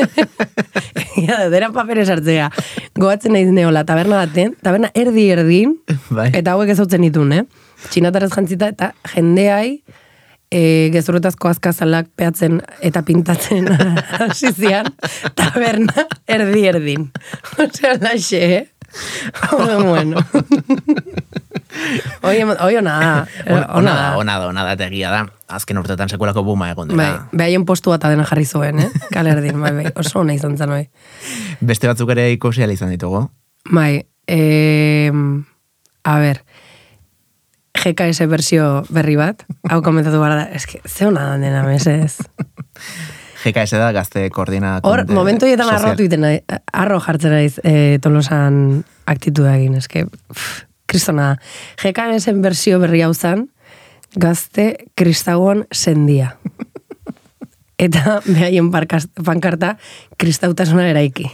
ja, 1.28 1.48
dera 1.54 1.72
papere 1.76 2.06
sartzea. 2.06 2.50
Goatzen 2.98 3.36
nahi 3.36 3.48
neola, 3.52 3.86
taberna 3.88 4.24
baten, 4.26 4.56
taberna 4.64 4.92
erdi 4.96 5.30
erdin, 5.34 5.78
Bai. 6.10 6.32
eta 6.36 6.56
hauek 6.56 6.74
ezautzen 6.76 7.08
ditun, 7.08 7.34
eh? 7.34 7.46
Txinatarez 7.92 8.32
jantzita, 8.34 8.72
eta 8.74 8.92
jendeai, 9.14 9.80
e, 10.52 10.62
gezurretazko 10.94 11.52
azkazalak 11.52 12.10
peatzen 12.16 12.62
eta 12.86 13.04
pintatzen 13.08 13.68
hasi 14.20 14.52
zian, 14.54 14.90
taberna 15.36 16.08
erdi 16.28 16.66
erdin. 16.72 17.08
Osea, 17.64 17.98
laxe, 18.02 18.42
eh? 18.60 18.66
Bueno. 19.88 20.22
Hoi, 22.24 22.38
hoi 22.42 22.76
ona 22.80 22.94
da. 23.00 23.10
Ona, 23.48 23.62
Eh, 23.62 23.78
Ona 23.78 23.94
da. 23.96 24.18
ona 24.18 24.38
da, 24.40 24.48
ona 24.48 24.64
da, 24.66 24.72
eta 24.74 24.86
egia 24.88 25.12
da. 25.12 25.26
Azken 25.48 25.78
urtetan 25.78 26.10
sekulako 26.10 26.44
buma 26.44 26.70
egon 26.72 26.88
Bai, 26.90 27.06
dela. 27.06 27.28
behaien 27.32 27.66
postu 27.66 27.92
bat 27.94 28.04
adena 28.06 28.26
jarri 28.26 28.46
zuen, 28.46 28.80
eh? 28.80 28.90
Kale 29.14 29.32
erdin, 29.36 29.60
bai, 29.62 29.72
bai. 29.78 29.92
Oso 29.96 30.20
ona 30.24 30.34
izan 30.36 30.58
zen, 30.58 30.70
bai. 30.74 30.90
Beste 31.62 31.88
batzuk 31.88 32.10
ere 32.16 32.32
ikusi 32.34 32.64
izan 32.64 32.90
ditugu. 32.90 33.30
Bai, 33.72 34.06
eh, 34.28 35.12
a 36.04 36.18
ber, 36.20 36.42
GKS 37.78 38.26
versio 38.28 38.84
berri 38.90 39.16
bat, 39.16 39.46
hau 39.70 39.82
komentatu 39.82 40.20
gara 40.20 40.36
da, 40.36 40.46
eske, 40.52 40.82
ze 40.86 41.06
hona 41.06 41.30
dan 41.30 41.42
dena, 41.42 41.64
mesez. 41.64 42.18
GKS 43.44 43.78
da 43.78 43.92
gazte 43.96 44.28
koordina... 44.34 44.78
Hor, 44.88 45.06
momentu 45.14 45.50
hietan 45.50 45.70
arrotu 45.74 46.08
iten, 46.08 46.26
arro 46.74 47.00
jartzen 47.04 47.36
naiz 47.36 47.58
e, 47.64 47.98
tolosan 48.04 48.82
aktituda 49.08 49.56
egin, 49.58 49.78
eske, 49.80 50.06
pff, 50.34 50.64
kristona 50.90 51.34
da. 51.34 51.40
GKS-en 51.84 52.42
versio 52.42 52.80
berri 52.82 53.04
hau 53.06 53.14
zan, 53.14 53.48
gazte 54.16 54.74
kristagon 54.98 55.66
sendia. 55.72 56.34
eta 57.88 58.20
behaien 58.26 58.72
pankarta 58.72 59.76
kristautasuna 60.18 60.88
eraiki. 60.94 61.30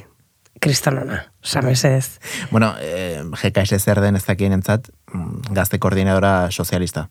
Kristonona, 0.64 1.18
samesez. 1.44 2.20
Bueno, 2.52 2.70
eh, 2.80 3.20
GKS 3.20 3.82
zer 3.84 4.00
den 4.00 4.16
ez 4.16 4.24
dakien 4.24 4.54
entzat, 4.56 4.88
mm, 5.12 5.52
gazte 5.52 5.80
koordinadora 5.80 6.52
sozialista. 6.52 7.10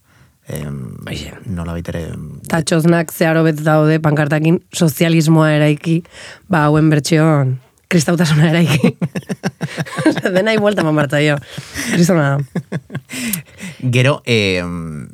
Eh, 0.49 0.67
Bai. 1.07 1.19
nola 1.47 1.77
baitere... 1.77 2.09
Eta 2.43 2.63
txoznak 2.67 3.13
zeharo 3.15 3.45
bet 3.47 3.61
daude 3.63 4.01
pankartakin 4.03 4.59
sozialismoa 4.75 5.53
eraiki, 5.59 6.01
ba, 6.51 6.67
hauen 6.67 6.91
bertxion 6.91 7.59
kristautasuna 7.93 8.49
eraiki. 8.49 8.95
Dena 10.35 10.55
igualta 10.57 10.85
man 10.85 10.97
jo. 11.21 11.37
Kristona. 11.93 12.39
Gero, 13.93 14.23
eh, 14.25 14.65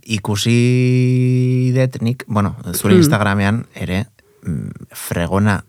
ikusi 0.04 1.72
det 1.74 2.00
nik, 2.00 2.24
bueno, 2.26 2.56
zure 2.74 2.94
Hmm. 2.94 3.02
Instagramean 3.02 3.66
ere, 3.74 4.06
mm, 4.42 4.88
fregona 4.92 5.64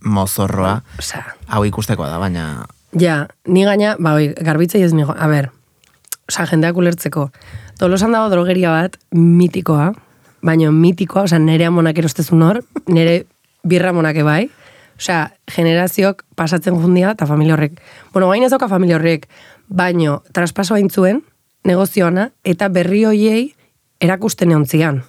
mozorroa, 0.00 0.82
Osea, 0.98 1.36
hau 1.48 1.64
ikustekoa 1.64 2.08
da, 2.08 2.18
baina... 2.18 2.66
Ja, 2.98 3.26
ni 3.46 3.64
gaina, 3.64 3.96
ba, 3.98 4.14
oi, 4.14 4.32
garbitzei 4.40 4.82
ez 4.82 4.92
nigo, 4.94 5.12
a 5.12 5.26
ber, 5.28 5.50
oza, 6.28 6.46
jendeak 6.46 6.76
ulertzeko. 6.76 7.30
Tolosan 7.76 8.14
dago 8.14 8.30
drogeria 8.32 8.70
bat, 8.72 8.94
mitikoa, 9.12 9.90
baina 10.40 10.70
mitikoa, 10.72 11.26
oza, 11.26 11.36
nere 11.38 11.66
amonak 11.68 11.98
erostezun 12.00 12.40
hor, 12.46 12.62
nere 12.88 13.26
birra 13.68 13.92
monake 13.92 14.24
bai, 14.24 14.46
osea, 14.96 15.26
generazioak 15.52 16.22
pasatzen 16.40 16.78
jundia, 16.80 17.10
eta 17.12 17.28
familia 17.28 17.52
horrek. 17.52 17.76
Bueno, 18.14 18.30
gain 18.30 18.46
ez 18.46 18.50
dauka 18.54 18.70
familia 18.72 18.96
horrek, 18.96 19.28
baino, 19.68 20.22
traspaso 20.32 20.78
aintzuen, 20.78 21.20
negozioana, 21.68 22.30
eta 22.48 22.70
berri 22.72 23.04
hoiei 23.04 23.42
erakusten 24.00 24.56
eontzian. 24.56 25.02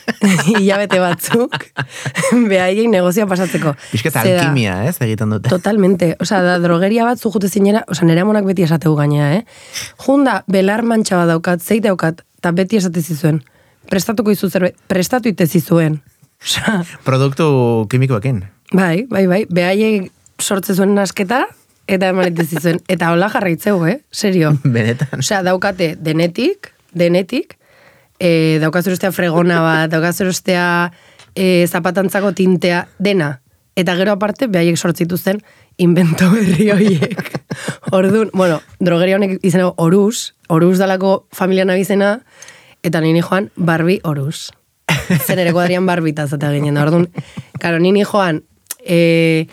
Hilabete 0.58 0.98
batzuk, 1.02 1.56
behaiei 2.50 2.86
negozioa 2.90 3.26
pasatzeko. 3.30 3.74
Bizketa 3.92 4.22
alkimia, 4.24 4.78
ez, 4.88 4.96
egiten 5.04 5.32
dute. 5.34 5.50
Totalmente. 5.52 6.12
Osea, 6.22 6.42
da 6.46 6.58
drogeria 6.62 7.06
bat 7.08 7.20
zu 7.20 7.32
jute 7.34 7.48
zinera, 7.48 7.84
osea, 7.90 8.06
nire 8.08 8.24
amonak 8.24 8.46
beti 8.48 8.64
esateu 8.66 8.94
gainea, 8.98 9.32
eh? 9.38 9.42
Junda, 10.06 10.40
belar 10.50 10.82
mantxa 10.82 11.20
bat 11.22 11.32
daukat, 11.32 11.62
zeit 11.62 11.84
daukat, 11.86 12.22
eta 12.40 12.52
beti 12.56 12.80
esate 12.80 13.02
zizuen. 13.02 13.42
Prestatuko 13.90 14.32
izu 14.32 14.48
zerbait, 14.50 14.76
prestatu 14.88 15.28
ite 15.32 15.46
zizuen. 15.46 16.00
Osea, 16.42 16.82
Produktu 17.04 17.86
kimikoekin. 17.90 18.44
bai, 18.74 19.06
bai, 19.10 19.26
bai, 19.26 19.44
behaiek 19.50 20.10
sortze 20.42 20.74
zuen 20.74 20.94
nasketa, 20.96 21.44
eta 21.86 22.08
eman 22.10 22.32
ite 22.32 22.46
zizuen. 22.46 22.80
Eta 22.90 23.12
hola 23.12 23.28
jarraitzeu, 23.30 23.76
eh? 23.86 23.98
Serio. 24.10 24.54
Benetan. 24.76 25.18
Osea, 25.20 25.42
daukate 25.46 25.94
denetik, 26.00 26.72
denetik, 26.94 27.58
e, 28.22 28.58
daukazurustea 28.62 29.10
fregona 29.12 29.60
bat, 29.64 29.90
daukazurustea 29.90 30.66
e, 31.34 31.66
zapatantzako 31.66 32.32
tintea, 32.38 32.86
dena. 33.02 33.40
Eta 33.74 33.96
gero 33.96 34.14
aparte, 34.14 34.46
behaiek 34.52 34.78
sortzituzten 34.78 35.40
invento 35.82 36.28
berri 36.30 36.70
horiek. 36.70 37.30
Orduan, 37.96 38.30
bueno, 38.36 38.60
drogeria 38.80 39.18
honek 39.18 39.38
izaneko 39.42 39.74
oruz, 39.82 40.34
oruz 40.52 40.76
dalako 40.78 41.22
familia 41.32 41.66
nabizena, 41.68 42.18
eta 42.84 43.00
nini 43.00 43.22
joan 43.24 43.50
Barbie 43.56 44.00
oruz. 44.04 44.52
Zer 45.24 45.40
ere 45.40 45.52
kuadrian 45.56 45.86
barbita 45.88 46.26
zata 46.28 46.52
ginen. 46.52 46.76
Orduan, 46.78 47.08
karo, 47.60 47.80
nini 47.80 48.04
joan, 48.04 48.42
e, 48.84 49.46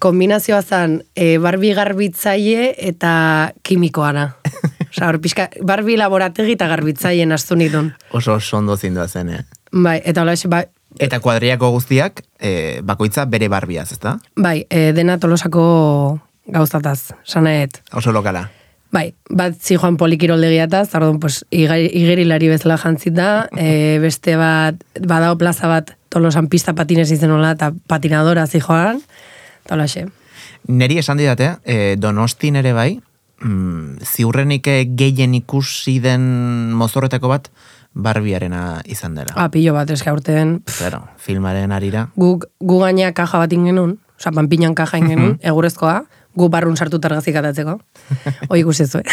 kombinazioa 0.00 0.62
zan 0.62 1.02
e, 1.14 1.36
Barbie 1.42 1.76
garbitzaile 1.76 2.72
eta 2.90 3.52
kimikoana. 3.62 4.32
Osa, 4.90 5.08
hor 5.08 5.20
pixka, 5.20 5.48
Barbie 5.62 5.98
laborategi 5.98 6.56
eta 6.56 6.68
garbitzaile 6.68 7.34
astu 7.34 7.56
nitun. 7.56 7.92
Oso 8.10 8.34
oso 8.34 8.56
ondo 8.58 8.76
zindua 8.76 9.08
zen, 9.08 9.30
eh? 9.30 9.44
Bai, 9.72 10.00
eta 10.04 10.22
hola, 10.22 10.34
ba, 10.48 10.64
Eta 10.98 11.20
kuadriako 11.20 11.68
guztiak, 11.70 12.22
eh, 12.40 12.80
bakoitza 12.82 13.26
bere 13.26 13.48
barbiaz, 13.48 13.92
ezta? 13.92 14.18
bai, 14.34 14.66
e, 14.70 14.92
dena 14.92 15.18
tolosako 15.18 16.18
gauzataz, 16.46 17.12
sanaet. 17.24 17.82
Oso 17.92 18.12
lokala. 18.12 18.48
Bai, 18.90 19.12
bat 19.28 19.54
zi 19.60 19.76
joan 19.76 19.98
polikiroldegiataz, 20.00 20.94
orduan, 20.94 21.20
pues, 21.20 21.44
igerilari 21.50 22.48
bezala 22.48 22.78
jantzita, 22.78 23.48
e, 23.56 23.98
beste 24.06 24.36
bat, 24.36 24.80
badao 25.00 25.36
plaza 25.36 25.68
bat 25.68 25.92
tolosan 26.08 26.48
pista 26.48 26.72
patinez 26.72 27.10
izen 27.12 27.30
hola, 27.30 27.52
eta 27.52 27.72
patinadora 27.86 28.46
zi 28.46 28.60
joan, 28.64 29.02
eta. 29.68 30.06
Neri 30.68 30.98
esan 30.98 31.18
didate, 31.18 31.56
eh, 31.64 31.96
donostin 31.98 32.56
ere 32.56 32.72
bai, 32.72 33.00
mm, 33.40 33.98
ziurrenik 34.04 34.66
eh, 34.66 34.84
gehien 34.88 35.34
ikusi 35.34 35.98
den 36.00 36.72
mozorretako 36.78 37.28
bat, 37.28 37.50
barbiarena 37.94 38.80
izan 38.86 39.14
dela. 39.18 39.32
Ah, 39.36 39.48
pillo 39.50 39.72
bat, 39.74 39.90
eska 39.90 40.12
urtean, 40.12 40.62
Claro, 40.78 41.04
filmaren 41.18 41.72
arira. 41.72 42.08
guk, 42.16 42.46
gu 42.60 42.78
gaina 42.80 43.12
kaja 43.12 43.38
bat 43.38 43.52
ingenun, 43.52 43.98
oza, 44.18 44.30
panpinan 44.32 44.74
kaja 44.74 44.98
ingenun, 44.98 45.38
egurezkoa, 45.42 46.04
gu 46.38 46.48
barrun 46.48 46.76
sartu 46.76 47.00
targazik 47.00 47.34
atatzeko. 47.36 47.80
Hoi 48.50 48.60
ikusi 48.60 48.86
zuen. 48.86 49.04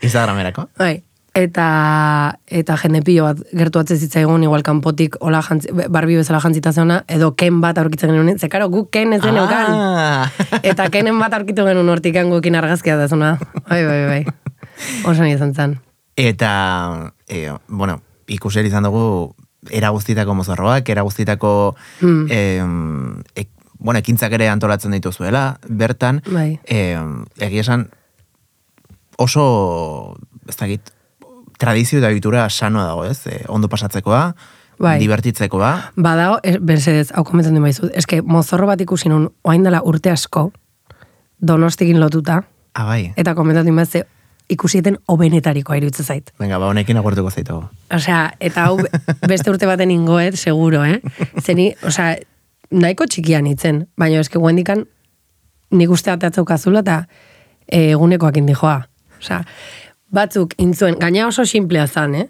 Instagramerako. 0.00 0.68
bai. 0.78 1.02
Eta, 1.34 2.38
eta 2.52 2.74
jende 2.76 3.00
pilo 3.00 3.24
bat 3.24 3.38
gertu 3.56 3.80
atze 3.80 3.96
zitzaigun, 3.96 4.42
igual 4.44 4.60
kanpotik 4.66 5.14
hola 5.24 5.40
jantzi, 5.40 5.70
barbi 5.88 6.18
bezala 6.18 6.42
jantzita 6.44 6.74
zeona, 6.76 6.98
edo 7.08 7.30
ken 7.40 7.62
bat 7.62 7.78
aurkitzen 7.80 8.12
genuen, 8.12 8.36
ze 8.38 8.50
karo, 8.52 8.68
guk 8.68 8.90
ken 8.92 9.14
ez 9.16 9.22
den. 9.22 9.38
Ah! 9.40 10.28
Eta 10.62 10.90
kenen 10.92 11.16
bat 11.18 11.32
aurkitu 11.32 11.64
genuen 11.64 11.88
hortikan 11.88 12.28
gukin 12.28 12.58
argazkia 12.60 12.98
da 13.00 13.08
zona. 13.08 13.38
Bai, 13.68 13.80
bai, 13.86 14.02
bai. 14.10 14.20
Osan 15.08 15.30
izan 15.32 15.54
zen. 15.56 15.78
Eta, 16.20 16.52
e, 17.28 17.48
bueno, 17.68 18.02
ikuser 18.28 18.68
izan 18.68 18.84
dugu, 18.84 19.32
era 19.70 19.88
guztitako 19.96 20.34
mozorroak, 20.36 20.88
era 20.92 21.00
guztitako, 21.02 21.74
Hmm. 22.02 22.26
em, 22.28 23.22
ek, 23.34 23.48
bueno, 23.78 23.98
ekintzak 24.04 24.32
ere 24.36 24.50
antolatzen 24.52 24.92
dituzuela, 24.92 25.58
bertan, 25.66 26.20
Bai. 26.28 26.58
em, 26.66 27.24
egia 27.40 27.60
esan, 27.64 27.88
oso, 29.16 30.16
ez 30.46 30.56
dakit, 30.56 30.92
tradizio 31.62 32.00
eta 32.02 32.10
bitura 32.14 32.48
sanoa 32.50 32.88
dago, 32.90 33.06
ez? 33.06 33.20
E, 33.30 33.42
ondo 33.48 33.70
pasatzekoa, 33.70 34.22
Bai. 34.82 34.96
divertitzekoa, 34.98 35.72
Badao, 36.02 36.40
e, 36.42 36.56
bersedez, 36.58 37.12
hau 37.14 37.22
komentzen 37.28 37.54
du 37.54 37.62
maizut, 37.62 37.92
eske 37.94 38.22
mozorro 38.22 38.66
bat 38.70 38.80
ikusi 38.82 39.12
nun, 39.12 39.28
oain 39.46 39.62
dela 39.62 39.82
urte 39.86 40.10
asko, 40.10 40.48
donostikin 41.38 42.00
lotuta, 42.02 42.42
ah, 42.74 42.88
bai, 42.88 43.12
eta 43.16 43.36
komentatu 43.38 43.70
inbazte, 43.70 44.04
ikusieten 44.52 44.98
obenetarikoa 45.08 45.78
iruditzen 45.78 46.04
zait. 46.04 46.32
venga, 46.40 46.58
ba, 46.58 46.68
honekin 46.72 46.98
agurtuko 46.98 47.30
zaitugu. 47.30 47.62
Osea, 47.94 48.32
eta 48.40 48.66
hau 48.66 48.78
beste 49.30 49.50
urte 49.50 49.68
baten 49.70 49.90
ingoet, 49.90 50.36
seguro, 50.36 50.82
eh? 50.84 50.98
Zeni, 51.40 51.72
osea, 51.86 52.16
nahiko 52.72 53.06
txikian 53.06 53.46
itzen, 53.46 53.86
baina 53.98 54.20
eske 54.20 54.40
guendikan 54.40 54.84
nik 55.72 55.90
uste 55.92 56.12
ateatzaukazula 56.12 56.82
eta 56.84 57.04
e, 57.66 57.92
egunekoak 57.92 58.40
indi 58.42 58.56
joa. 58.58 58.82
Osea, 59.22 59.44
batzuk 60.12 60.54
intzuen, 60.60 60.98
gaina 61.00 61.26
oso 61.26 61.44
simplea 61.48 61.86
zan, 61.88 62.14
eh? 62.14 62.28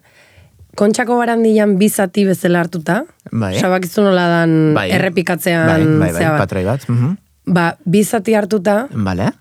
Kontxako 0.78 1.18
barandian 1.18 1.74
bizati 1.76 2.24
bezala 2.24 2.62
hartuta, 2.62 3.02
Bai. 3.30 3.56
osea, 3.58 3.68
bakizu 3.68 4.06
nola 4.06 4.24
dan 4.30 4.54
Bai. 4.74 4.86
errepikatzean, 4.96 5.66
bai, 5.68 5.84
bai, 5.84 6.12
bai, 6.14 6.24
bat. 6.30 6.38
patroi 6.46 6.64
bat. 6.64 6.88
mhm. 6.88 7.16
Ba, 7.52 7.76
bizati 7.84 8.34
hartuta, 8.38 8.86
Vale. 8.94 9.32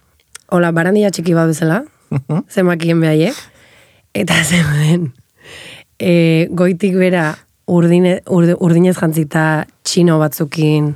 hola, 0.49 0.71
barandia 0.73 1.11
txiki 1.13 1.33
bat 1.37 1.47
bezala, 1.53 1.83
zemakien 2.49 2.99
behaiek, 2.99 3.37
eta 4.13 4.41
zeuden, 4.49 5.13
e, 6.01 6.47
goitik 6.51 6.97
bera 6.97 7.35
urdine, 7.67 8.17
urde, 8.27 8.57
urdinez 8.59 8.97
jantzita 8.97 9.67
txino 9.85 10.17
batzukin 10.19 10.95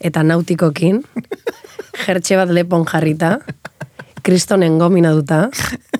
eta 0.00 0.22
nautikokin, 0.22 1.02
jertxe 2.06 2.38
bat 2.40 2.48
lepon 2.54 2.86
jarrita, 2.88 3.40
kristonen 4.24 4.78
gomina 4.80 5.12
duta, 5.16 5.46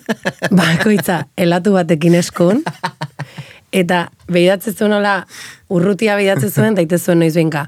bakoitza 0.59 1.23
elatu 1.37 1.73
batekin 1.77 2.15
eskun, 2.21 2.63
eta 3.73 4.07
behidatzen 4.33 4.75
zuen 4.77 4.93
hola, 4.99 5.15
urrutia 5.71 6.17
behidatzen 6.19 6.51
zuen, 6.53 6.75
daite 6.81 6.99
zuen 6.99 7.19
noiz 7.25 7.35
behinka, 7.39 7.67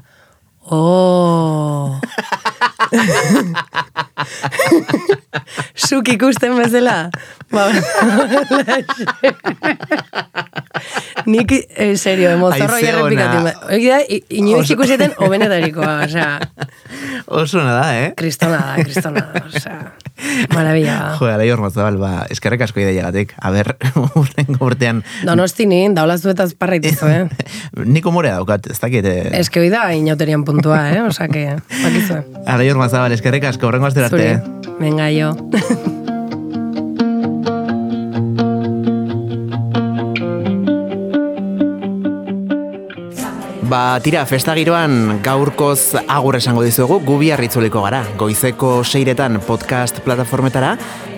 Oh. 0.69 1.95
Zuk 5.87 6.09
ikusten 6.11 6.57
bezala. 6.59 6.95
Ba, 7.53 7.69
Nik, 11.31 11.53
en 11.75 11.95
serio, 11.97 12.29
emozorro 12.35 12.73
Haize 12.75 12.89
errepikatu. 12.91 13.37
ona. 13.45 13.53
Hori 13.69 13.87
da, 13.87 13.99
i- 14.09 14.23
inoiz 14.41 14.65
Oso- 14.65 14.73
ikuseten 14.75 15.11
obenetarikoa, 15.23 15.93
osea, 16.05 16.39
Oso 17.27 17.63
nada, 17.63 17.87
eh? 18.01 18.11
kristona 18.19 18.57
da, 18.59 18.75
kristona 18.83 19.21
da, 19.33 19.45
osea, 19.47 19.79
maravilla 20.53 20.97
da. 20.97 21.11
Jo, 21.19 21.29
alai 21.31 21.49
hor 21.53 21.61
mazabal, 21.63 21.99
ba, 22.01 22.11
eskerrek 22.33 22.65
asko 22.67 22.81
ideiagatik. 22.83 23.33
A 23.37 23.51
ber, 23.55 23.73
urtengo 24.21 24.59
urtean, 24.67 25.03
Donosti 25.27 25.67
nien, 25.69 25.95
daula 25.97 26.17
zuetaz 26.17 26.53
parraitizu, 26.59 27.07
eh? 27.07 27.23
nik 27.97 28.05
umorea 28.09 28.37
daukat, 28.39 28.71
ez 28.71 28.79
dakit. 28.83 29.05
Eh? 29.05 29.29
Ez 29.39 29.49
que 29.49 29.63
hoi 29.63 29.71
da 29.73 29.87
inauterian 29.95 30.45
puntua, 30.47 30.83
eh? 30.91 31.01
Osa 31.05 31.29
que, 31.31 31.47
bakizue. 31.85 32.23
Alai 32.45 32.69
hor 32.71 32.81
mazabal, 32.81 33.15
eskerrek 33.17 33.49
asko, 33.53 33.69
horrengo 33.69 33.89
astera 33.89 34.11
arte. 34.11 34.37
Zuri, 34.37 34.77
venga 34.81 35.11
jo. 35.13 35.33
Tira, 44.03 44.25
festa 44.27 44.51
giroan 44.57 45.21
gaurkoz 45.23 45.95
agur 46.11 46.35
esango 46.35 46.63
dizuegu, 46.65 46.97
gubi 47.07 47.29
harritzuliko 47.31 47.81
gara. 47.85 48.01
Goizeko 48.19 48.83
seiretan 48.83 49.39
podcast 49.47 50.01
plataformetara, 50.03 50.73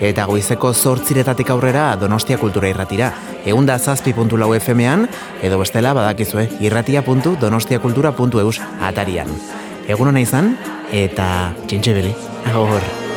eta 0.05 0.27
goizeko 0.29 0.73
zortziretatik 0.73 1.49
aurrera 1.49 1.95
Donostia 1.97 2.37
Kultura 2.37 2.69
irratira. 2.69 3.09
Eunda 3.49 3.79
zazpi 3.79 4.13
puntu 4.13 4.37
lau 4.37 4.53
FM-ean, 4.53 5.09
edo 5.41 5.59
bestela 5.63 5.95
badakizue, 5.97 6.45
irratia.donostiakultura.eus 6.61 8.57
atarian. 8.79 9.33
Egun 9.89 10.13
hona 10.13 10.21
izan, 10.21 10.57
eta 10.93 11.53
txintxe 11.65 11.97
beli. 11.97 12.17
Agur. 12.53 13.08